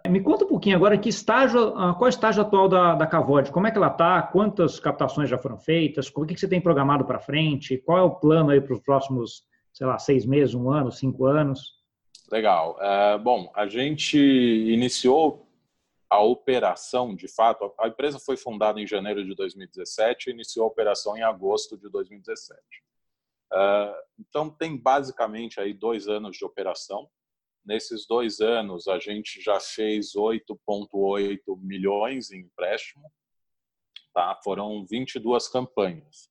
Me 0.09 0.21
conta 0.21 0.43
um 0.43 0.47
pouquinho 0.47 0.75
agora 0.75 0.97
que 0.97 1.07
estágio, 1.07 1.77
ah, 1.77 1.93
qual 1.93 2.07
é 2.07 2.07
o 2.07 2.09
estágio 2.09 2.41
atual 2.41 2.67
da, 2.67 2.93
da? 2.93 3.07
Como 3.07 3.67
é 3.67 3.71
que 3.71 3.77
ela 3.77 3.87
está? 3.87 4.21
Quantas 4.21 4.77
captações 4.77 5.29
já 5.29 5.37
foram 5.37 5.57
feitas? 5.57 6.11
O 6.13 6.25
que, 6.25 6.37
você 6.37 6.47
tem 6.47 6.59
programado 6.59 7.05
para 7.05 7.19
frente? 7.19 7.77
Qual 7.77 7.97
é 7.97 8.01
o 8.01 8.15
plano 8.15 8.49
aí 8.49 8.59
para 8.59 8.73
os 8.73 8.81
próximos, 8.81 9.45
sei 9.71 9.87
lá, 9.87 9.97
seis 9.97 10.25
meses, 10.25 10.53
um 10.55 10.69
ano, 10.69 10.91
cinco 10.91 11.25
anos? 11.25 11.81
Legal. 12.29 12.77
É, 12.81 13.17
bom, 13.17 13.49
a 13.55 13.65
gente 13.65 14.17
iniciou 14.17 15.47
a 16.09 16.21
operação, 16.21 17.15
de 17.15 17.27
fato, 17.27 17.73
a 17.79 17.87
empresa 17.87 18.19
foi 18.19 18.35
fundada 18.35 18.79
em 18.79 18.85
janeiro 18.85 19.25
de 19.25 19.33
2017 19.33 20.29
e 20.29 20.33
iniciou 20.33 20.65
a 20.65 20.67
operação 20.67 21.17
em 21.17 21.23
agosto 21.23 21.77
de 21.77 21.89
2017. 21.89 22.59
Uh, 23.51 23.95
então, 24.19 24.49
tem 24.49 24.77
basicamente 24.77 25.59
aí 25.59 25.73
dois 25.73 26.07
anos 26.07 26.37
de 26.37 26.43
operação. 26.43 27.09
Nesses 27.65 28.05
dois 28.05 28.39
anos, 28.39 28.87
a 28.87 28.99
gente 28.99 29.41
já 29.41 29.59
fez 29.59 30.13
8,8 30.15 31.39
milhões 31.59 32.31
em 32.31 32.41
empréstimo. 32.41 33.11
Tá? 34.13 34.39
Foram 34.43 34.85
22 34.85 35.47
campanhas. 35.47 36.29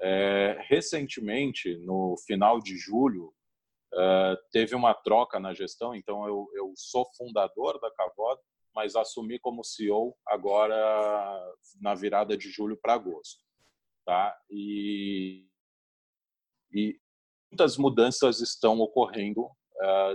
É, 0.00 0.58
recentemente, 0.68 1.76
no 1.78 2.16
final 2.26 2.60
de 2.60 2.76
julho, 2.76 3.32
uh, 3.94 4.36
teve 4.52 4.74
uma 4.74 4.92
troca 4.92 5.40
na 5.40 5.54
gestão. 5.54 5.94
Então, 5.94 6.26
eu, 6.26 6.46
eu 6.54 6.72
sou 6.76 7.08
fundador 7.16 7.80
da 7.80 7.90
Cavod, 7.90 8.40
mas 8.74 8.94
assumi 8.94 9.38
como 9.38 9.64
CEO 9.64 10.14
agora 10.26 10.76
na 11.80 11.94
virada 11.94 12.36
de 12.36 12.50
julho 12.50 12.76
para 12.76 12.94
agosto. 12.94 13.42
Tá? 14.04 14.38
E 14.50 15.46
e 16.72 17.00
muitas 17.50 17.76
mudanças 17.76 18.40
estão 18.40 18.78
ocorrendo 18.80 19.48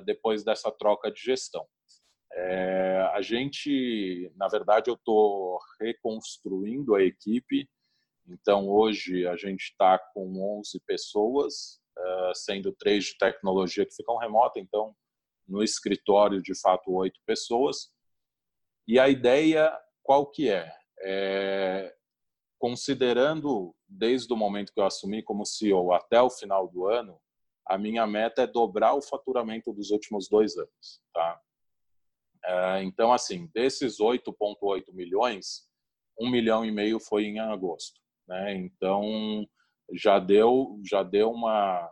depois 0.06 0.44
dessa 0.44 0.72
troca 0.72 1.12
de 1.12 1.22
gestão. 1.22 1.68
É, 2.34 3.10
a 3.14 3.22
gente, 3.22 4.32
na 4.36 4.48
verdade, 4.48 4.90
eu 4.90 4.96
estou 4.96 5.60
reconstruindo 5.80 6.96
a 6.96 7.04
equipe. 7.04 7.70
Então, 8.28 8.70
hoje 8.70 9.28
a 9.28 9.36
gente 9.36 9.64
está 9.64 10.00
com 10.14 10.60
11 10.60 10.80
pessoas, 10.86 11.82
uh, 11.98 12.34
sendo 12.34 12.72
três 12.74 13.06
de 13.06 13.18
tecnologia 13.18 13.86
que 13.86 13.96
ficam 13.96 14.18
remota. 14.18 14.60
Então, 14.60 14.96
no 15.48 15.62
escritório, 15.62 16.42
de 16.42 16.58
fato, 16.60 16.94
oito 16.94 17.20
pessoas. 17.26 17.92
E 18.88 18.98
a 18.98 19.10
ideia, 19.10 19.78
qual 20.02 20.30
que 20.30 20.50
é? 20.50 20.74
é 21.04 21.94
considerando 22.58 23.76
desde 23.88 24.32
o 24.32 24.38
momento 24.38 24.72
que 24.72 24.80
eu 24.80 24.86
assumi 24.86 25.24
como 25.24 25.46
CEO 25.46 25.92
até 25.94 26.22
o 26.22 26.30
final 26.30 26.68
do 26.68 26.88
ano, 26.88 27.20
a 27.72 27.78
minha 27.78 28.06
meta 28.06 28.42
é 28.42 28.48
dobrar 28.48 28.94
o 28.96 29.02
faturamento 29.02 29.72
dos 29.72 29.92
últimos 29.92 30.28
dois 30.28 30.58
anos, 30.58 31.02
tá? 31.14 31.42
É, 32.44 32.84
então, 32.84 33.14
assim, 33.14 33.50
desses 33.54 33.98
8,8 33.98 34.92
milhões, 34.94 35.70
um 36.20 36.30
milhão 36.30 36.66
e 36.66 36.72
meio 36.72 37.00
foi 37.00 37.24
em 37.24 37.40
agosto, 37.40 38.02
né? 38.28 38.56
Então, 38.56 39.48
já 39.94 40.20
deu, 40.20 40.82
já 40.84 41.02
deu 41.02 41.32
uma 41.32 41.90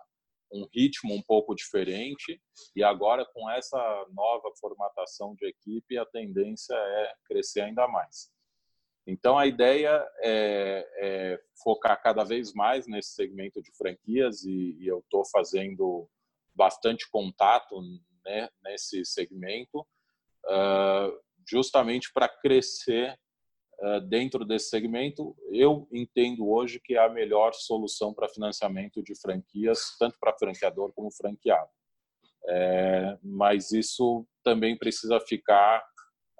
um 0.51 0.67
ritmo 0.73 1.13
um 1.13 1.21
pouco 1.21 1.53
diferente 1.53 2.41
e 2.75 2.83
agora 2.83 3.23
com 3.23 3.47
essa 3.51 3.77
nova 4.11 4.51
formatação 4.59 5.35
de 5.35 5.45
equipe 5.45 5.95
a 5.95 6.05
tendência 6.07 6.73
é 6.73 7.13
crescer 7.25 7.61
ainda 7.61 7.87
mais. 7.87 8.31
Então, 9.09 9.39
a 9.39 9.47
ideia 9.47 10.07
é, 10.19 10.87
é, 10.97 11.41
focar 11.63 11.99
cada 12.01 12.23
vez 12.23 12.53
mais 12.53 12.85
nesse 12.85 13.15
segmento 13.15 13.59
de 13.59 13.71
franquias 13.75 14.43
e, 14.43 14.77
e 14.79 14.87
eu 14.87 14.99
estou 14.99 15.25
fazendo 15.25 16.07
bastante 16.53 17.09
contato 17.09 17.81
né, 18.23 18.49
nesse 18.63 19.03
segmento, 19.05 19.79
uh, 20.45 21.19
justamente 21.49 22.11
para 22.13 22.29
crescer 22.29 23.17
uh, 23.81 23.99
dentro 24.01 24.45
desse 24.45 24.69
segmento. 24.69 25.35
Eu 25.51 25.87
entendo 25.91 26.47
hoje 26.47 26.79
que 26.79 26.93
é 26.93 27.03
a 27.03 27.09
melhor 27.09 27.53
solução 27.55 28.13
para 28.13 28.29
financiamento 28.29 29.01
de 29.01 29.19
franquias, 29.19 29.95
tanto 29.97 30.17
para 30.19 30.37
franqueador 30.37 30.93
como 30.93 31.11
franqueado. 31.11 31.71
É, 32.47 33.17
mas 33.23 33.71
isso 33.71 34.25
também 34.43 34.77
precisa 34.77 35.19
ficar 35.19 35.83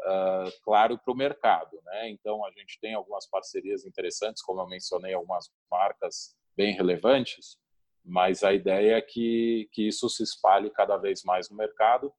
uh, 0.02 0.52
claro 0.64 0.98
para 0.98 1.14
o 1.14 1.18
mercado. 1.18 1.80
Né? 1.84 2.10
Então, 2.10 2.46
a 2.46 2.52
gente 2.52 2.80
tem 2.80 2.94
algumas 2.94 3.28
parcerias 3.28 3.86
interessantes, 3.86 4.42
como 4.42 4.62
eu 4.62 4.68
mencionei, 4.68 5.14
algumas 5.14 5.50
marcas 5.70 6.36
bem 6.56 6.74
relevantes, 6.74 7.58
mas 8.04 8.44
a 8.44 8.54
ideia 8.54 8.98
é 8.98 9.02
que, 9.02 9.70
que 9.72 9.88
isso 9.88 10.10
se 10.10 10.24
espalhe 10.24 10.70
cada 10.70 10.98
vez 10.98 11.24
mais 11.24 11.50
no 11.50 11.56
mercado. 11.56 12.14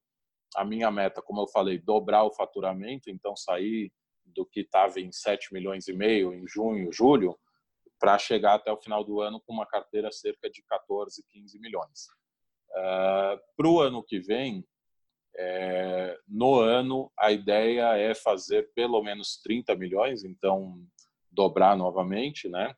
A 0.55 0.63
minha 0.63 0.91
meta, 0.91 1.21
como 1.21 1.41
eu 1.41 1.47
falei, 1.47 1.77
dobrar 1.77 2.23
o 2.23 2.33
faturamento, 2.33 3.09
então 3.09 3.35
sair 3.35 3.91
do 4.25 4.45
que 4.45 4.61
estava 4.61 4.99
em 4.99 5.11
7 5.11 5.53
milhões 5.53 5.87
e 5.87 5.93
meio 5.93 6.33
em 6.33 6.47
junho, 6.47 6.91
julho, 6.91 7.37
para 7.99 8.17
chegar 8.17 8.55
até 8.55 8.71
o 8.71 8.81
final 8.81 9.03
do 9.03 9.21
ano 9.21 9.41
com 9.41 9.53
uma 9.53 9.65
carteira 9.65 10.11
cerca 10.11 10.49
de 10.49 10.63
14, 10.63 11.23
15 11.29 11.59
milhões. 11.59 12.07
Uh, 12.71 13.37
para 13.55 13.67
o 13.67 13.79
ano 13.79 14.03
que 14.03 14.19
vem, 14.19 14.65
é, 15.37 16.17
no 16.27 16.59
ano, 16.59 17.11
a 17.17 17.31
ideia 17.31 17.97
é 17.97 18.13
fazer 18.13 18.71
pelo 18.73 19.01
menos 19.01 19.37
30 19.41 19.75
milhões, 19.75 20.23
então 20.23 20.85
dobrar 21.31 21.77
novamente, 21.77 22.49
né? 22.49 22.75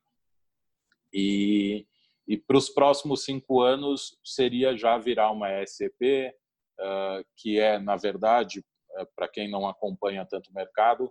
E, 1.11 1.87
e 2.27 2.37
para 2.37 2.57
os 2.57 2.69
próximos 2.69 3.23
cinco 3.23 3.61
anos 3.61 4.19
seria 4.23 4.77
já 4.77 4.97
virar 4.97 5.31
uma 5.31 5.49
SCP, 5.65 6.33
uh, 6.79 7.25
que 7.35 7.59
é, 7.59 7.79
na 7.79 7.95
verdade, 7.95 8.59
uh, 8.59 9.07
para 9.15 9.27
quem 9.27 9.49
não 9.49 9.67
acompanha 9.67 10.25
tanto 10.25 10.49
o 10.49 10.53
mercado, 10.53 11.05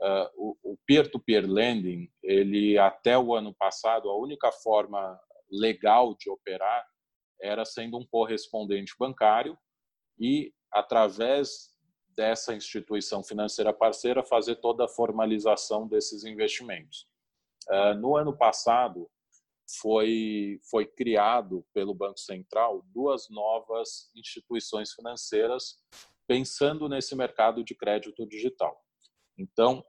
uh, 0.00 0.56
o 0.62 0.78
peer-to-peer 0.86 1.44
-peer 1.44 1.52
lending, 1.52 2.10
ele 2.22 2.78
até 2.78 3.18
o 3.18 3.34
ano 3.34 3.54
passado, 3.54 4.10
a 4.10 4.16
única 4.16 4.50
forma 4.50 5.18
legal 5.50 6.14
de 6.14 6.28
operar 6.28 6.86
era 7.40 7.64
sendo 7.64 7.98
um 7.98 8.06
correspondente 8.06 8.94
bancário 8.98 9.56
e 10.18 10.52
através 10.72 11.74
dessa 12.16 12.54
instituição 12.54 13.22
financeira 13.22 13.72
parceira, 13.72 14.24
fazer 14.24 14.56
toda 14.56 14.84
a 14.84 14.88
formalização 14.88 15.86
desses 15.86 16.24
investimentos. 16.24 17.06
Ah, 17.68 17.94
no 17.94 18.16
ano 18.16 18.36
passado, 18.36 19.10
foi, 19.80 20.60
foi 20.70 20.86
criado 20.86 21.66
pelo 21.74 21.94
Banco 21.94 22.18
Central 22.18 22.82
duas 22.86 23.28
novas 23.28 24.10
instituições 24.14 24.92
financeiras 24.92 25.78
pensando 26.26 26.88
nesse 26.88 27.14
mercado 27.14 27.64
de 27.64 27.74
crédito 27.74 28.26
digital. 28.26 28.80
Então, 29.36 29.84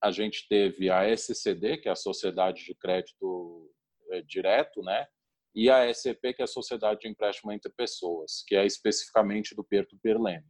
a 0.00 0.10
gente 0.10 0.46
teve 0.48 0.90
a 0.90 1.08
SCD, 1.08 1.78
que 1.78 1.88
é 1.88 1.92
a 1.92 1.96
Sociedade 1.96 2.64
de 2.64 2.74
Crédito 2.74 3.70
eh, 4.12 4.22
Direto, 4.22 4.80
né? 4.82 5.08
E 5.58 5.68
a 5.68 5.92
SCP, 5.92 6.34
que 6.34 6.40
é 6.40 6.44
a 6.44 6.46
Sociedade 6.46 7.00
de 7.00 7.08
Empréstimo 7.08 7.50
Entre 7.50 7.72
Pessoas, 7.72 8.44
que 8.46 8.54
é 8.54 8.64
especificamente 8.64 9.56
do 9.56 9.64
peer-to-peer 9.64 10.16
lending. 10.16 10.46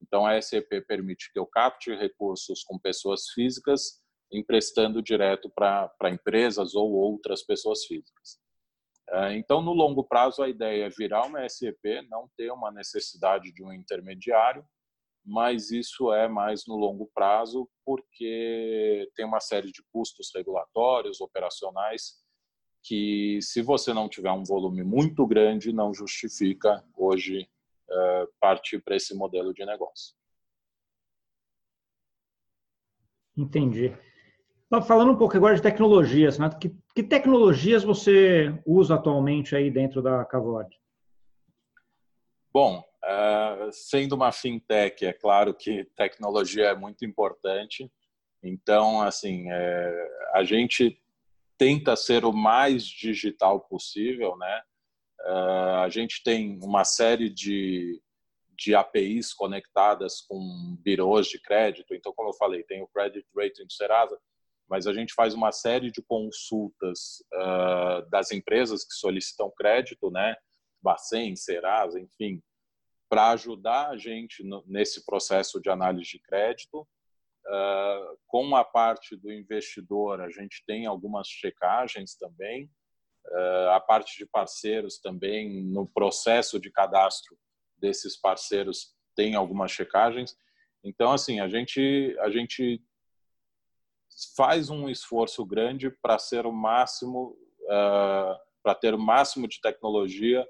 Então, 0.00 0.24
a 0.24 0.40
SCP 0.40 0.80
permite 0.82 1.32
que 1.32 1.38
eu 1.40 1.44
capte 1.44 1.92
recursos 1.92 2.62
com 2.62 2.78
pessoas 2.78 3.30
físicas, 3.34 4.00
emprestando 4.30 5.02
direto 5.02 5.50
para 5.50 5.90
empresas 6.08 6.76
ou 6.76 6.92
outras 6.92 7.42
pessoas 7.42 7.84
físicas. 7.84 8.38
É, 9.10 9.36
então, 9.36 9.60
no 9.60 9.72
longo 9.72 10.04
prazo, 10.04 10.40
a 10.40 10.48
ideia 10.48 10.84
é 10.84 10.88
virar 10.88 11.26
uma 11.26 11.44
SCP, 11.44 12.02
não 12.08 12.30
ter 12.36 12.52
uma 12.52 12.70
necessidade 12.70 13.52
de 13.52 13.64
um 13.64 13.72
intermediário 13.72 14.64
mas 15.24 15.70
isso 15.70 16.12
é 16.12 16.28
mais 16.28 16.66
no 16.66 16.76
longo 16.76 17.10
prazo, 17.14 17.68
porque 17.84 19.10
tem 19.16 19.24
uma 19.24 19.40
série 19.40 19.72
de 19.72 19.82
custos 19.90 20.30
regulatórios, 20.34 21.20
operacionais, 21.20 22.22
que 22.84 23.38
se 23.40 23.62
você 23.62 23.94
não 23.94 24.10
tiver 24.10 24.30
um 24.30 24.44
volume 24.44 24.84
muito 24.84 25.26
grande, 25.26 25.72
não 25.72 25.94
justifica 25.94 26.84
hoje 26.94 27.48
uh, 27.88 28.28
partir 28.38 28.78
para 28.82 28.94
esse 28.94 29.14
modelo 29.14 29.54
de 29.54 29.64
negócio. 29.64 30.14
Entendi. 33.36 33.96
Falando 34.86 35.12
um 35.12 35.16
pouco 35.16 35.36
agora 35.36 35.54
de 35.54 35.62
tecnologias, 35.62 36.38
né? 36.38 36.50
que, 36.60 36.76
que, 36.94 37.02
tecnologias 37.02 37.82
você 37.82 38.52
usa 38.66 38.96
atualmente 38.96 39.56
aí 39.56 39.70
dentro 39.70 40.02
da 40.02 40.24
Cavod? 40.24 40.68
Bom, 42.52 42.80
uh, 42.80 43.72
sendo 43.72 44.14
uma 44.14 44.30
fintech, 44.30 45.06
é 45.06 45.12
claro 45.12 45.54
que 45.54 45.84
tecnologia 45.96 46.66
é 46.66 46.74
muito 46.74 47.04
importante. 47.04 47.90
Então, 48.42 49.00
assim, 49.00 49.50
é, 49.50 50.08
a 50.34 50.44
gente 50.44 51.00
tenta 51.56 51.96
ser 51.96 52.24
o 52.24 52.32
mais 52.32 52.84
digital 52.84 53.60
possível, 53.60 54.36
né? 54.36 54.62
Uh, 55.20 55.78
a 55.84 55.88
gente 55.88 56.22
tem 56.22 56.58
uma 56.62 56.84
série 56.84 57.30
de, 57.30 58.00
de 58.56 58.74
APIs 58.74 59.32
conectadas 59.32 60.20
com 60.20 60.76
birôs 60.80 61.28
de 61.28 61.40
crédito. 61.40 61.94
Então, 61.94 62.12
como 62.12 62.28
eu 62.28 62.34
falei, 62.34 62.62
tem 62.64 62.82
o 62.82 62.88
Credit 62.88 63.26
Rating 63.34 63.64
do 63.64 63.72
Serasa, 63.72 64.18
mas 64.68 64.86
a 64.86 64.92
gente 64.92 65.14
faz 65.14 65.34
uma 65.34 65.52
série 65.52 65.90
de 65.90 66.02
consultas 66.02 67.22
uh, 67.32 68.08
das 68.10 68.32
empresas 68.32 68.84
que 68.84 68.94
solicitam 68.94 69.52
crédito, 69.56 70.10
né? 70.10 70.36
Bacen, 70.82 71.34
Serasa, 71.36 71.98
enfim, 71.98 72.42
para 73.08 73.30
ajudar 73.30 73.90
a 73.90 73.96
gente 73.96 74.42
no, 74.42 74.62
nesse 74.66 75.04
processo 75.04 75.60
de 75.60 75.70
análise 75.70 76.10
de 76.10 76.18
crédito 76.18 76.86
Uh, 77.46 78.16
com 78.26 78.56
a 78.56 78.64
parte 78.64 79.16
do 79.16 79.30
investidor, 79.30 80.20
a 80.20 80.30
gente 80.30 80.64
tem 80.66 80.86
algumas 80.86 81.28
checagens 81.28 82.16
também. 82.16 82.70
Uh, 83.26 83.68
a 83.70 83.80
parte 83.80 84.16
de 84.16 84.26
parceiros 84.26 84.98
também, 84.98 85.62
no 85.62 85.86
processo 85.86 86.58
de 86.58 86.70
cadastro 86.70 87.36
desses 87.76 88.16
parceiros, 88.16 88.94
tem 89.14 89.34
algumas 89.34 89.70
checagens. 89.70 90.34
Então, 90.82 91.12
assim, 91.12 91.40
a 91.40 91.48
gente, 91.48 92.16
a 92.20 92.30
gente 92.30 92.82
faz 94.34 94.70
um 94.70 94.88
esforço 94.88 95.44
grande 95.44 95.90
para 95.90 96.18
ser 96.18 96.46
o 96.46 96.52
máximo, 96.52 97.36
uh, 97.64 98.38
para 98.62 98.74
ter 98.74 98.94
o 98.94 98.98
máximo 98.98 99.46
de 99.46 99.60
tecnologia 99.60 100.46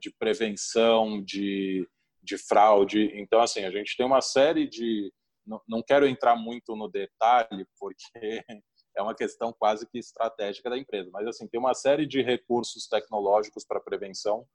de 0.00 0.10
prevenção, 0.10 1.22
de, 1.24 1.88
de 2.22 2.38
fraude. 2.38 3.10
Então, 3.14 3.40
assim, 3.40 3.64
a 3.64 3.70
gente 3.70 3.96
tem 3.96 4.06
uma 4.06 4.20
série 4.20 4.68
de, 4.68 5.12
não, 5.66 5.82
quero 5.82 6.06
entrar 6.06 6.36
muito 6.36 6.76
no 6.76 6.88
detalhe, 6.88 7.66
porque 7.78 8.42
é 8.96 9.02
uma 9.02 9.14
questão 9.14 9.52
quase 9.52 9.88
que 9.88 9.98
estratégica 9.98 10.70
da 10.70 10.78
empresa, 10.78 11.10
mas 11.12 11.26
assim 11.26 11.46
tem 11.46 11.58
uma 11.58 11.74
série 11.74 12.06
de 12.06 12.22
recursos 12.22 12.86
tecnológicos 12.86 13.64
para 13.64 13.80
prevenção 13.80 14.46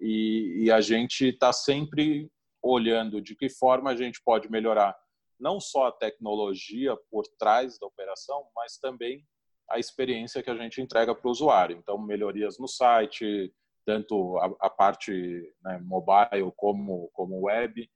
e, 0.00 0.64
e 0.64 0.70
a 0.70 0.80
gente 0.80 1.26
está 1.26 1.52
sempre 1.52 2.30
olhando 2.62 3.20
de 3.20 3.34
que 3.36 3.48
forma 3.48 3.90
a 3.90 3.96
gente 3.96 4.20
pode 4.24 4.50
melhorar 4.50 4.96
não 5.38 5.60
só 5.60 5.86
a 5.88 5.92
tecnologia 5.92 6.96
por 7.10 7.24
trás 7.38 7.78
da 7.78 7.86
operação, 7.86 8.46
mas 8.54 8.78
também 8.78 9.26
a 9.68 9.78
experiência 9.78 10.42
que 10.42 10.50
a 10.50 10.54
gente 10.54 10.80
entrega 10.80 11.14
para 11.14 11.26
o 11.26 11.30
usuário. 11.30 11.76
Então, 11.76 11.98
melhorias 11.98 12.58
no 12.58 12.68
site, 12.68 13.52
tanto 13.84 14.38
a, 14.38 14.66
a 14.66 14.70
parte 14.70 15.12
né, 15.64 15.78
mobile 15.82 16.52
como, 16.56 17.10
como 17.12 17.46
web. 17.46 17.90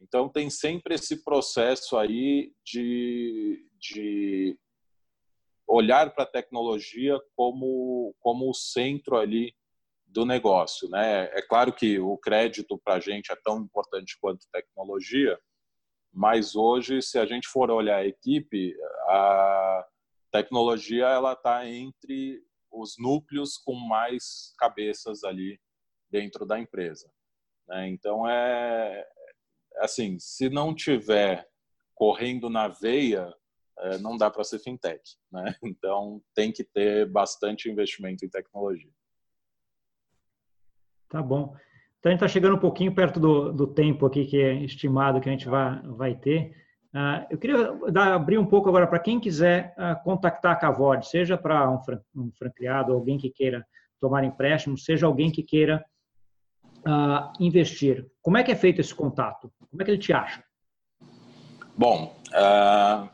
Então, 0.00 0.28
tem 0.28 0.48
sempre 0.48 0.94
esse 0.94 1.22
processo 1.22 1.96
aí 1.96 2.52
de, 2.64 3.66
de 3.78 4.58
olhar 5.68 6.12
para 6.14 6.24
a 6.24 6.30
tecnologia 6.30 7.18
como, 7.36 8.14
como 8.18 8.50
o 8.50 8.54
centro 8.54 9.16
ali 9.16 9.54
do 10.06 10.24
negócio. 10.24 10.88
Né? 10.88 11.24
É 11.32 11.42
claro 11.42 11.72
que 11.72 11.98
o 11.98 12.16
crédito 12.18 12.78
para 12.82 12.94
a 12.94 13.00
gente 13.00 13.30
é 13.30 13.36
tão 13.44 13.60
importante 13.60 14.18
quanto 14.20 14.48
tecnologia, 14.52 15.38
mas 16.12 16.56
hoje, 16.56 17.00
se 17.00 17.18
a 17.18 17.26
gente 17.26 17.46
for 17.46 17.70
olhar 17.70 17.98
a 17.98 18.06
equipe, 18.06 18.74
a 19.06 19.86
tecnologia 20.32 21.06
ela 21.06 21.34
está 21.34 21.68
entre 21.68 22.42
os 22.70 22.96
núcleos 22.98 23.56
com 23.56 23.74
mais 23.74 24.54
cabeças 24.58 25.22
ali 25.22 25.60
dentro 26.10 26.44
da 26.44 26.58
empresa. 26.58 27.08
Né? 27.68 27.88
Então, 27.90 28.28
é, 28.28 29.06
assim, 29.80 30.18
se 30.18 30.48
não 30.48 30.74
tiver 30.74 31.48
correndo 31.94 32.48
na 32.48 32.68
veia, 32.68 33.32
é, 33.78 33.98
não 33.98 34.16
dá 34.16 34.30
para 34.30 34.44
ser 34.44 34.58
fintech, 34.58 35.16
né? 35.30 35.54
Então 35.62 36.22
tem 36.34 36.52
que 36.52 36.62
ter 36.62 37.06
bastante 37.06 37.70
investimento 37.70 38.24
em 38.24 38.28
tecnologia. 38.28 38.90
Tá 41.08 41.22
bom. 41.22 41.56
Então 41.98 42.10
a 42.10 42.12
gente 42.12 42.22
está 42.24 42.28
chegando 42.28 42.56
um 42.56 42.60
pouquinho 42.60 42.94
perto 42.94 43.18
do, 43.18 43.52
do 43.52 43.66
tempo 43.66 44.06
aqui 44.06 44.24
que 44.24 44.40
é 44.40 44.54
estimado 44.64 45.20
que 45.20 45.28
a 45.28 45.32
gente 45.32 45.48
vai, 45.48 45.82
vai 45.82 46.14
ter. 46.14 46.56
Uh, 46.94 47.26
eu 47.30 47.38
queria 47.38 47.72
dar, 47.92 48.14
abrir 48.14 48.38
um 48.38 48.46
pouco 48.46 48.68
agora 48.68 48.86
para 48.86 48.98
quem 48.98 49.20
quiser 49.20 49.74
uh, 49.76 50.02
contactar 50.02 50.52
a 50.52 50.56
Cavod, 50.56 51.06
seja 51.06 51.36
para 51.36 51.70
um, 51.70 51.78
fran, 51.80 52.00
um 52.16 52.32
franqueado, 52.32 52.92
alguém 52.92 53.16
que 53.16 53.30
queira 53.30 53.64
tomar 54.00 54.24
empréstimo, 54.24 54.76
seja 54.76 55.06
alguém 55.06 55.30
que 55.30 55.42
queira 55.42 55.84
uh, 56.78 57.32
investir. 57.38 58.10
Como 58.22 58.38
é 58.38 58.42
que 58.42 58.50
é 58.50 58.56
feito 58.56 58.80
esse 58.80 58.94
contato? 58.94 59.52
Como 59.70 59.82
é 59.82 59.84
que 59.84 59.90
ele 59.92 59.98
te 59.98 60.12
acha? 60.12 60.44
Bom, 61.76 62.16
uh, 62.28 63.08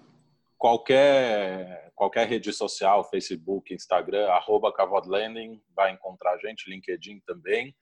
qualquer, 0.58 1.92
qualquer 1.94 2.26
rede 2.26 2.52
social, 2.52 3.04
Facebook, 3.04 3.72
Instagram, 3.72 4.28
arroba 4.28 4.72
Cavodlanding, 4.72 5.62
vai 5.74 5.92
encontrar 5.92 6.32
a 6.32 6.38
gente, 6.38 6.68
LinkedIn 6.68 7.20
também. 7.26 7.74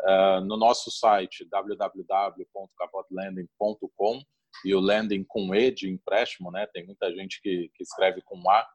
Uh, 0.00 0.40
no 0.42 0.56
nosso 0.56 0.90
site, 0.90 1.48
www.cavodlanding.com, 1.48 4.22
e 4.64 4.74
o 4.74 4.80
landing 4.80 5.24
com 5.24 5.54
E 5.54 5.70
de 5.70 5.88
empréstimo, 5.88 6.50
né? 6.50 6.66
Tem 6.72 6.84
muita 6.84 7.12
gente 7.14 7.40
que, 7.40 7.70
que 7.74 7.82
escreve 7.82 8.20
com 8.22 8.38
A. 8.50 8.68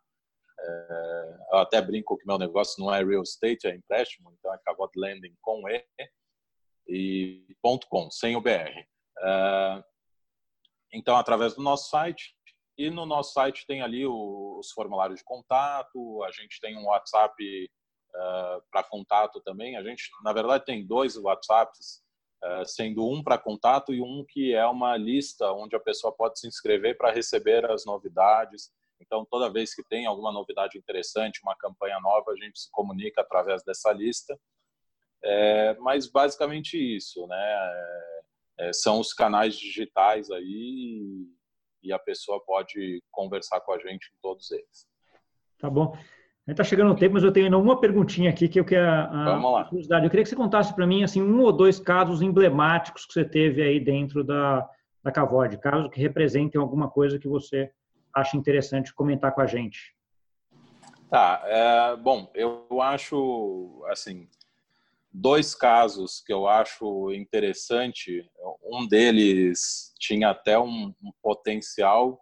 É, 0.60 1.38
eu 1.52 1.58
até 1.58 1.82
brinco 1.82 2.18
que 2.18 2.26
meu 2.26 2.38
negócio 2.38 2.84
não 2.84 2.94
é 2.94 3.04
real 3.04 3.24
estate, 3.24 3.68
é 3.68 3.76
empréstimo, 3.76 4.34
então 4.38 4.54
é 4.54 4.58
Cavod 4.60 4.92
com 5.42 5.68
E 5.68 5.84
e 6.88 7.46
.com, 7.90 8.10
sem 8.12 8.36
o 8.36 8.42
BR. 8.42 8.86
Uh, 9.20 9.84
então, 10.92 11.16
através 11.18 11.56
do 11.56 11.62
nosso 11.62 11.90
site, 11.90 12.36
e 12.78 12.90
no 12.90 13.06
nosso 13.06 13.34
site 13.34 13.66
tem 13.68 13.82
ali 13.82 14.06
os 14.06 14.72
formulários 14.72 15.20
de 15.20 15.26
contato, 15.26 16.24
a 16.24 16.32
gente 16.32 16.60
tem 16.60 16.78
um 16.78 16.86
WhatsApp 16.86 17.70
uh, 18.16 18.64
para 18.72 18.84
contato 18.84 19.42
também. 19.42 19.76
A 19.76 19.84
gente, 19.84 20.10
na 20.24 20.34
verdade, 20.34 20.66
tem 20.66 20.86
dois 20.86 21.16
WhatsApps, 21.16 22.04
uh, 22.44 22.66
sendo 22.66 23.08
um 23.08 23.24
para 23.24 23.38
contato 23.38 23.94
e 23.94 24.02
um 24.02 24.26
que 24.28 24.54
é 24.54 24.66
uma 24.66 24.98
lista 24.98 25.52
onde 25.52 25.76
a 25.76 25.80
pessoa 25.80 26.12
pode 26.12 26.40
se 26.40 26.48
inscrever 26.48 26.98
para 26.98 27.12
receber 27.12 27.70
as 27.70 27.86
novidades. 27.86 28.72
Então, 29.00 29.26
toda 29.26 29.52
vez 29.52 29.76
que 29.76 29.84
tem 29.84 30.06
alguma 30.06 30.32
novidade 30.32 30.78
interessante, 30.78 31.42
uma 31.44 31.56
campanha 31.56 32.00
nova, 32.00 32.32
a 32.32 32.36
gente 32.36 32.60
se 32.60 32.72
comunica 32.72 33.22
através 33.22 33.64
dessa 33.64 33.92
lista. 33.92 34.40
É, 35.24 35.76
mas 35.76 36.08
basicamente 36.08 36.78
isso, 36.78 37.26
né? 37.28 37.38
É, 37.38 38.23
é, 38.68 38.74
são 38.74 39.00
os 39.00 39.14
canais 39.14 39.56
digitais 39.56 40.30
aí 40.32 41.28
e 41.82 41.92
a 41.92 42.00
pessoa 42.00 42.44
pode 42.46 43.02
conversar 43.12 43.60
com 43.62 43.74
a 43.74 43.78
gente 43.78 44.12
em 44.14 44.18
todos 44.22 44.52
eles. 44.52 44.88
Tá 45.60 45.70
bom. 45.70 45.96
Está 46.48 46.64
chegando 46.64 46.92
o 46.92 46.96
tempo, 46.96 47.14
mas 47.14 47.24
eu 47.24 47.32
tenho 47.32 47.46
ainda 47.46 47.58
uma 47.58 47.80
perguntinha 47.80 48.30
aqui 48.30 48.50
que 48.50 48.60
eu 48.60 48.66
quero 48.66 48.86
a, 48.86 49.26
Vamos 49.26 49.52
lá. 49.54 49.66
curiosidade. 49.66 50.06
Eu 50.06 50.10
queria 50.10 50.24
que 50.24 50.30
você 50.30 50.36
contasse 50.36 50.74
para 50.76 50.86
mim 50.86 51.04
assim 51.04 51.22
um 51.22 51.42
ou 51.42 51.54
dois 51.54 51.80
casos 51.80 52.22
emblemáticos 52.22 53.06
que 53.06 53.14
você 53.14 53.24
teve 53.24 53.62
aí 53.62 53.80
dentro 53.80 54.24
da 54.24 54.70
da 55.04 55.12
Cavod, 55.12 55.58
casos 55.58 55.90
que 55.92 56.00
representem 56.00 56.60
alguma 56.60 56.90
coisa 56.90 57.20
que 57.20 57.28
você 57.28 57.70
acha 58.16 58.38
interessante 58.38 58.94
comentar 58.94 59.34
com 59.36 59.42
a 59.42 59.46
gente. 59.46 59.94
Tá, 61.10 61.44
é, 61.46 61.96
bom, 61.98 62.32
eu 62.34 62.66
acho 62.82 63.84
assim 63.90 64.28
dois 65.14 65.54
casos 65.54 66.22
que 66.26 66.34
eu 66.34 66.48
acho 66.48 67.12
interessante. 67.14 68.28
Um 68.64 68.88
deles 68.88 69.94
tinha 70.00 70.32
até 70.32 70.58
um, 70.58 70.94
um 71.02 71.12
potencial 71.22 72.20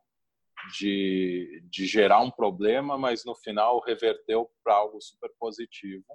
de, 0.78 1.64
de 1.70 1.86
gerar 1.88 2.20
um 2.20 2.30
problema, 2.30 2.98
mas 2.98 3.24
no 3.24 3.34
final 3.34 3.80
reverteu 3.80 4.52
para 4.64 4.76
algo 4.76 5.00
super 5.02 5.32
positivo, 5.40 6.06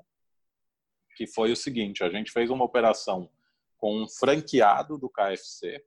que 1.16 1.26
foi 1.26 1.50
o 1.50 1.56
seguinte: 1.56 2.04
a 2.04 2.10
gente 2.10 2.30
fez 2.30 2.50
uma 2.50 2.64
operação 2.64 3.30
com 3.78 4.02
um 4.02 4.08
franqueado 4.08 4.98
do 4.98 5.10
KFC, 5.10 5.82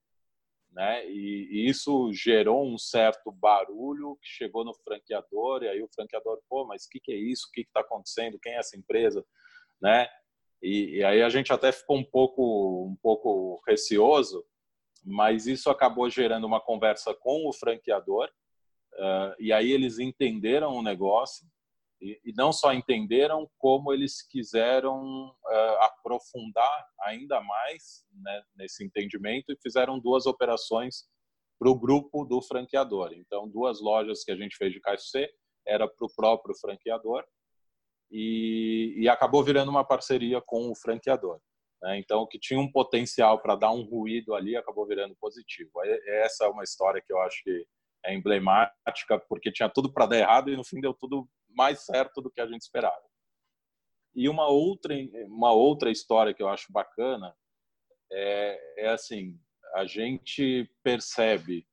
né? 0.72 1.08
E, 1.08 1.48
e, 1.52 1.70
isso 1.70 2.12
gerou 2.14 2.66
um 2.66 2.78
certo 2.78 3.32
barulho 3.32 4.18
que 4.22 4.28
chegou 4.28 4.64
no 4.66 4.74
franqueador 4.74 5.64
e 5.64 5.70
aí 5.70 5.82
o 5.82 5.90
franqueador, 5.94 6.40
pô, 6.50 6.66
mas 6.66 6.86
o 6.86 6.90
que, 6.90 7.00
que 7.00 7.12
é 7.12 7.16
isso? 7.16 7.48
O 7.48 7.52
que 7.52 7.62
está 7.62 7.80
acontecendo? 7.80 8.40
Quem 8.40 8.54
é 8.54 8.58
essa 8.58 8.78
empresa? 8.78 9.26
Né? 9.82 10.08
E, 10.62 10.98
e, 10.98 11.04
aí 11.04 11.22
a 11.22 11.30
gente 11.30 11.54
até 11.54 11.72
ficou 11.72 11.98
um 11.98 12.04
pouco, 12.04 12.88
um 12.88 12.96
pouco 13.02 13.62
receoso, 13.68 14.46
mas 15.04 15.48
isso 15.48 15.70
acabou 15.70 16.10
gerando 16.10 16.46
uma 16.46 16.60
conversa 16.60 17.14
com 17.14 17.48
o 17.48 17.54
franqueador, 17.54 18.30
uh, 18.96 19.36
e 19.40 19.54
aí 19.54 19.72
eles 19.72 20.00
entenderam 20.00 20.74
o 20.74 20.84
negócio, 20.84 21.48
e, 22.02 22.20
e 22.26 22.34
não 22.34 22.52
só 22.52 22.74
entenderam, 22.74 23.50
como 23.58 23.94
eles 23.94 24.22
quiseram 24.22 25.30
uh, 25.30 25.82
aprofundar 25.82 26.86
ainda 27.02 27.42
mais 27.42 28.06
né, 28.12 28.44
nesse 28.56 28.84
entendimento 28.84 29.52
e 29.52 29.60
fizeram 29.62 30.00
duas 30.00 30.26
operações 30.26 31.06
para 31.58 31.70
o 31.70 31.78
grupo 31.78 32.24
do 32.26 32.42
franqueador. 32.42 33.12
Então, 33.14 33.50
duas 33.50 33.82
lojas 33.82 34.24
que 34.24 34.32
a 34.32 34.36
gente 34.36 34.56
fez 34.56 34.72
de 34.72 34.80
KFC 34.80 35.30
era 35.68 35.88
para 35.88 36.06
o 36.06 36.14
próprio 36.16 36.56
franqueador 36.56 37.26
e, 38.12 38.96
e, 38.98 39.10
acabou 39.10 39.44
virando 39.44 39.70
uma 39.70 39.84
parceria 39.84 40.42
com 40.42 40.70
o 40.72 40.76
franqueador. 40.76 41.40
Né? 41.82 42.00
Então, 42.00 42.22
o 42.22 42.28
que 42.28 42.40
tinha 42.40 42.60
um 42.60 42.72
potencial 42.72 43.40
para 43.42 43.56
dar 43.56 43.72
um 43.72 43.84
ruído 43.84 44.34
ali 44.34 44.56
acabou 44.56 44.86
virando 44.86 45.16
positivo. 45.16 45.72
Essa 46.08 46.46
é 46.46 46.48
uma 46.48 46.64
história 46.64 47.02
que 47.06 47.14
eu 47.14 47.20
acho 47.22 47.44
que 47.44 47.66
é 48.06 48.14
emblemática, 48.14 49.20
porque 49.28 49.52
tinha 49.52 49.70
tudo 49.70 49.92
para 49.92 50.06
dar 50.06 50.18
errado 50.18 50.50
e 50.50 50.58
no 50.58 50.64
fim 50.64 50.80
deu 50.80 50.94
tudo 50.94 51.28
mais 51.50 51.86
certo 51.86 52.22
do 52.22 52.32
que 52.32 52.42
a 52.42 52.48
gente 52.48 52.62
esperava. 52.62 53.04
E 54.16 54.28
uma 54.28 54.48
outra, 54.48 54.94
uma 55.28 55.52
outra 55.52 55.92
história 55.92 56.34
que 56.34 56.42
eu 56.42 56.50
acho 56.50 56.72
bacana 56.72 57.36
é, 58.12 58.86
é 58.86 58.90
assim, 58.90 59.40
a 59.76 59.86
gente 59.86 60.70
percebe, 60.84 61.68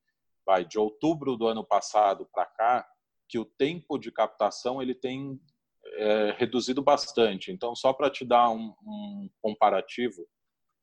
vai, 0.44 0.64
de 0.64 0.78
outubro 0.78 1.36
do 1.36 1.46
ano 1.46 1.64
passado 1.64 2.28
para 2.32 2.44
cá, 2.46 2.88
que 3.28 3.38
o 3.38 3.44
tempo 3.44 3.98
de 3.98 4.12
captação 4.12 4.80
ele 4.80 4.94
tem 4.94 5.40
é, 5.96 6.32
reduzido 6.38 6.82
bastante. 6.82 7.50
Então, 7.50 7.74
só 7.74 7.92
para 7.92 8.10
te 8.10 8.24
dar 8.24 8.50
um, 8.50 8.74
um, 8.82 9.30
comparativo, 9.42 10.26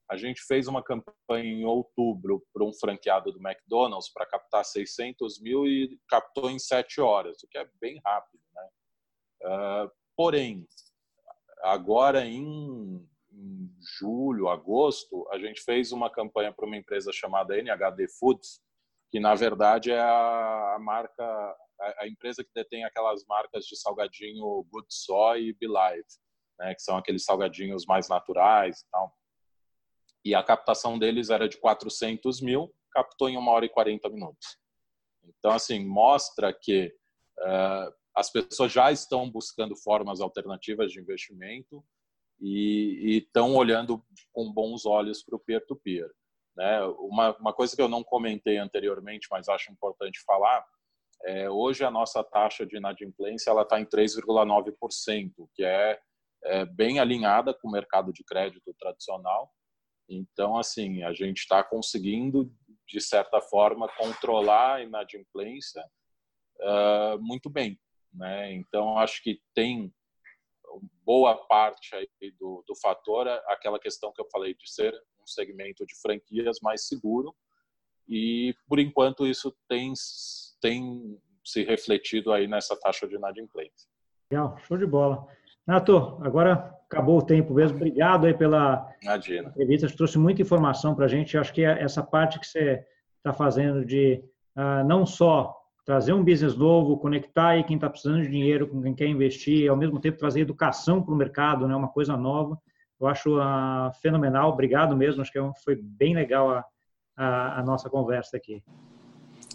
a 0.10 0.18
gente 0.18 0.42
fez 0.42 0.68
uma 0.68 0.84
campanha 0.84 1.46
em 1.46 1.66
outubro 1.66 2.44
para 2.54 2.64
um 2.64 2.74
franqueado 2.74 3.32
do 3.32 3.40
McDonald's 3.40 4.12
para 4.12 4.26
captar 4.26 4.66
600 4.66 5.40
mil 5.42 5.66
e 5.66 5.98
captou 6.08 6.50
em 6.50 6.60
sete 6.60 7.00
horas, 7.00 7.42
o 7.44 7.48
que 7.48 7.58
é 7.58 7.68
bem 7.80 8.00
rápido. 8.06 8.42
Né? 8.54 8.70
Uh, 9.44 9.92
porém, 10.16 10.68
agora 11.64 12.26
em, 12.26 13.08
em, 13.32 13.72
julho, 14.00 14.50
agosto, 14.50 15.28
a 15.32 15.40
gente 15.40 15.62
fez 15.62 15.92
uma 15.92 16.10
campanha 16.10 16.52
para 16.52 16.66
uma 16.66 16.78
empresa 16.78 17.12
chamada 17.14 17.58
NHD 17.58 18.08
Foods, 18.20 18.62
que 19.10 19.20
na 19.20 19.36
verdade 19.36 19.92
é 19.92 20.00
a 20.00 20.78
marca 20.80 21.56
a, 22.00 22.08
empresa 22.08 22.44
que 22.44 22.52
detém 22.54 22.84
aquelas 22.84 23.26
marcas 23.26 23.66
de 23.66 23.78
salgadinho 23.78 24.64
Good 24.72 24.88
Soy 24.90 25.48
e 25.48 25.54
Belive, 25.54 26.06
né, 26.60 26.74
que 26.76 26.82
são 26.82 26.98
aqueles 26.98 27.24
salgadinhos 27.24 27.86
mais 27.86 28.08
naturais 28.08 28.82
e 28.82 28.90
tal. 28.92 29.14
E 30.26 30.36
a 30.36 30.44
captação 30.44 30.98
deles 30.98 31.30
era 31.30 31.50
de 31.50 31.58
400 31.58 32.42
mil, 32.42 32.74
captou 32.92 33.30
em 33.30 33.38
uma 33.38 33.52
hora 33.52 33.66
e 33.66 33.70
40 33.70 34.10
minutos. 34.10 34.58
Então, 35.24 35.52
assim, 35.52 35.84
mostra 35.86 36.54
que 36.54 36.94
uh, 37.40 37.94
as 38.16 38.32
pessoas 38.32 38.72
já 38.72 38.92
estão 38.92 39.30
buscando 39.30 39.76
formas 39.76 40.22
alternativas 40.22 40.92
de 40.92 41.00
investimento 41.00 41.84
e 42.40 43.18
estão 43.18 43.56
olhando 43.56 44.04
com 44.32 44.52
bons 44.52 44.86
olhos 44.86 45.24
para 45.24 45.36
o 45.36 45.40
peer-to-peer. 45.40 46.10
Né? 46.56 46.84
Uma, 47.00 47.36
uma 47.38 47.54
coisa 47.54 47.76
que 47.76 47.82
eu 47.82 47.88
não 47.88 48.04
comentei 48.04 48.58
anteriormente, 48.58 49.28
mas 49.32 49.50
acho 49.50 49.72
importante 49.72 50.22
falar, 50.26 50.66
é, 51.26 51.50
hoje 51.50 51.84
a 51.84 51.92
nossa 51.92 52.24
taxa 52.24 52.66
de 52.66 52.78
inadimplência 52.78 53.50
ela 53.50 53.64
está 53.64 53.80
em 53.80 53.86
3,9%, 53.86 55.32
que 55.54 55.64
é, 55.64 56.00
é 56.44 56.66
bem 56.66 57.00
alinhada 57.00 57.54
com 57.54 57.68
o 57.68 57.72
mercado 57.72 58.12
de 58.12 58.24
crédito 58.24 58.74
tradicional. 58.78 59.52
Então, 60.10 60.58
assim, 60.58 61.02
a 61.04 61.14
gente 61.14 61.40
está 61.40 61.64
conseguindo, 61.64 62.52
de 62.88 63.00
certa 63.00 63.40
forma, 63.40 63.88
controlar 63.98 64.76
a 64.76 64.84
inadimplência 64.84 65.84
uh, 66.60 67.20
muito 67.22 67.50
bem. 67.50 67.80
Né? 68.14 68.54
Então, 68.54 68.98
acho 68.98 69.24
que 69.24 69.42
tem 69.56 69.94
boa 71.06 71.36
parte 71.48 71.96
aí 71.96 72.08
do, 72.40 72.64
do 72.68 72.76
fator 72.76 73.28
aquela 73.48 73.80
questão 73.80 74.12
que 74.12 74.22
eu 74.22 74.28
falei 74.32 74.54
de 74.56 74.70
ser 74.72 74.94
um 75.22 75.28
segmento 75.28 75.86
de 75.86 75.96
franquias 76.02 76.58
mais 76.62 76.88
seguro 76.88 77.36
e 78.08 78.56
por 78.68 78.80
enquanto 78.80 79.28
isso 79.28 79.56
tem 79.68 79.94
tem 80.64 81.20
se 81.44 81.62
refletido 81.64 82.32
aí 82.32 82.48
nessa 82.48 82.74
taxa 82.80 83.06
de 83.06 83.16
inadimplência. 83.16 83.90
Legal, 84.32 84.58
show 84.60 84.78
de 84.78 84.86
bola. 84.86 85.28
Nato, 85.68 86.18
agora 86.22 86.74
acabou 86.90 87.18
o 87.18 87.22
tempo 87.22 87.54
mesmo. 87.54 87.76
Obrigado 87.76 88.26
aí 88.26 88.34
pela 88.34 88.90
Imagina. 89.04 89.50
entrevista. 89.50 89.90
Você 89.90 89.96
trouxe 89.96 90.18
muita 90.18 90.42
informação 90.42 90.96
para 90.96 91.06
a 91.06 91.08
gente. 91.10 91.38
Acho 91.38 91.54
que 91.54 91.66
é 91.66 91.84
essa 91.84 92.02
parte 92.02 92.40
que 92.40 92.48
você 92.48 92.82
está 93.18 93.34
fazendo 93.34 93.84
de 93.86 94.24
uh, 94.56 94.88
não 94.88 95.06
só 95.06 95.54
trazer 95.86 96.14
um 96.14 96.24
business 96.24 96.56
novo, 96.56 96.98
conectar 96.98 97.50
aí 97.50 97.64
quem 97.66 97.76
está 97.76 97.90
precisando 97.90 98.22
de 98.22 98.30
dinheiro 98.30 98.66
com 98.70 98.82
quem 98.82 98.96
quer 98.96 99.08
investir, 99.08 99.64
e 99.64 99.68
ao 99.68 99.76
mesmo 99.76 100.00
tempo 100.00 100.18
trazer 100.18 100.40
educação 100.40 101.04
para 101.04 101.14
o 101.14 101.18
mercado, 101.18 101.68
né, 101.68 101.76
uma 101.76 101.90
coisa 101.90 102.16
nova. 102.16 102.58
Eu 103.02 103.08
acho 103.08 103.38
uh, 103.38 103.92
fenomenal. 104.02 104.52
Obrigado 104.52 104.96
mesmo. 104.96 105.22
Acho 105.22 105.32
que 105.32 105.40
é 105.40 105.52
foi 105.62 105.76
bem 105.76 106.16
legal 106.16 106.52
a, 106.52 106.66
a, 107.18 107.60
a 107.60 107.64
nossa 107.64 107.90
conversa 107.90 108.38
aqui. 108.38 108.64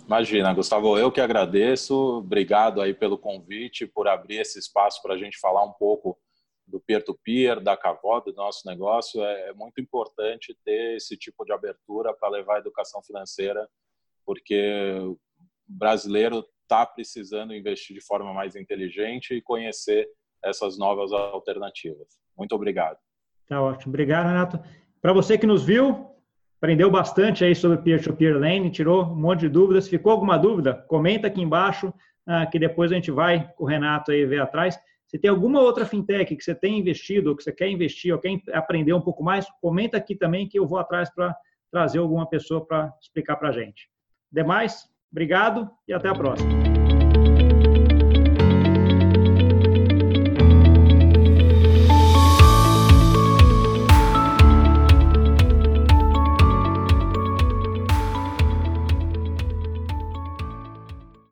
Imagina, 0.09 0.55
Gustavo, 0.55 0.99
eu 0.99 1.13
que 1.13 1.21
agradeço. 1.21 1.95
Obrigado 2.17 2.81
aí 2.81 2.95
pelo 2.95 3.19
convite, 3.19 3.87
por 3.87 4.09
abrir 4.09 4.39
esse 4.39 4.59
espaço 4.59 5.03
para 5.03 5.13
a 5.13 5.19
gente 5.19 5.39
falar 5.39 5.63
um 5.63 5.73
pouco 5.75 6.19
do 6.67 6.81
peer-to-peer, 6.81 7.57
-peer, 7.57 7.63
da 7.63 7.77
Cavó, 7.77 8.19
do 8.19 8.33
nosso 8.33 8.67
negócio. 8.67 9.23
É, 9.23 9.51
é 9.51 9.53
muito 9.53 9.83
importante 9.83 10.57
ter 10.65 10.97
esse 10.97 11.15
tipo 11.15 11.45
de 11.45 11.53
abertura 11.53 12.15
para 12.15 12.31
levar 12.31 12.57
a 12.57 12.59
educação 12.59 13.03
financeira, 13.03 13.69
porque 14.25 14.95
o 15.03 15.19
brasileiro 15.67 16.43
está 16.63 16.87
precisando 16.87 17.55
investir 17.55 17.95
de 17.95 18.03
forma 18.03 18.33
mais 18.33 18.57
inteligente 18.57 19.35
e 19.35 19.43
conhecer 19.43 20.09
essas 20.43 20.79
novas 20.79 21.13
alternativas. 21.13 22.19
Muito 22.35 22.55
obrigado. 22.55 22.97
Tá 23.47 23.61
ótimo. 23.61 23.91
Obrigado, 23.91 24.29
Renato. 24.29 24.59
Para 25.03 25.13
você 25.13 25.37
que 25.37 25.47
nos 25.47 25.63
viu, 25.63 26.18
aprendeu 26.59 26.91
bastante 26.91 27.45
aí 27.45 27.55
sobre 27.55 27.79
peer-to-peer 27.79 28.35
-peer 28.35 28.41
lending, 28.41 28.71
tirou 28.71 29.05
um 29.05 29.15
monte 29.15 29.41
de 29.41 29.49
dúvidas. 29.49 29.89
Ficou 29.89 30.13
alguma 30.13 30.37
dúvida? 30.37 30.75
Comenta 30.89 31.29
aqui 31.29 31.41
embaixo, 31.41 31.95
ah, 32.27 32.45
que 32.47 32.59
depois 32.59 32.93
a 32.93 32.95
gente 32.97 33.11
vai 33.11 33.51
com 33.57 33.65
o 33.65 33.67
Renato 33.67 34.11
aí 34.11 34.27
ver 34.27 34.41
atrás. 34.41 34.79
Se 35.07 35.19
tem 35.19 35.31
alguma 35.31 35.61
outra 35.61 35.87
fintech 35.87 36.37
que 36.37 36.45
você 36.45 36.55
tem 36.55 36.79
investido, 36.79 37.31
ou 37.31 37.37
que 37.37 37.43
você 37.43 37.53
quer 37.53 37.69
investir, 37.71 38.13
ou 38.13 38.19
quer 38.19 38.39
aprender 38.53 38.93
um 38.93 39.01
pouco 39.01 39.25
mais, 39.25 39.47
comenta 39.63 39.97
aqui 39.97 40.15
também 40.15 40.47
que 40.47 40.59
eu 40.59 40.67
vou 40.67 40.79
atrás 40.79 41.09
para 41.15 41.35
trazer 41.71 41.99
alguma 41.99 42.29
pessoa 42.29 42.67
para 42.67 42.93
explicar 43.01 43.37
para 43.37 43.49
a 43.49 43.53
gente. 43.53 43.89
Demais, 44.31 44.87
obrigado 45.11 45.71
e 45.87 45.95
até 45.95 46.09
a 46.09 46.15
próxima. 46.15 46.68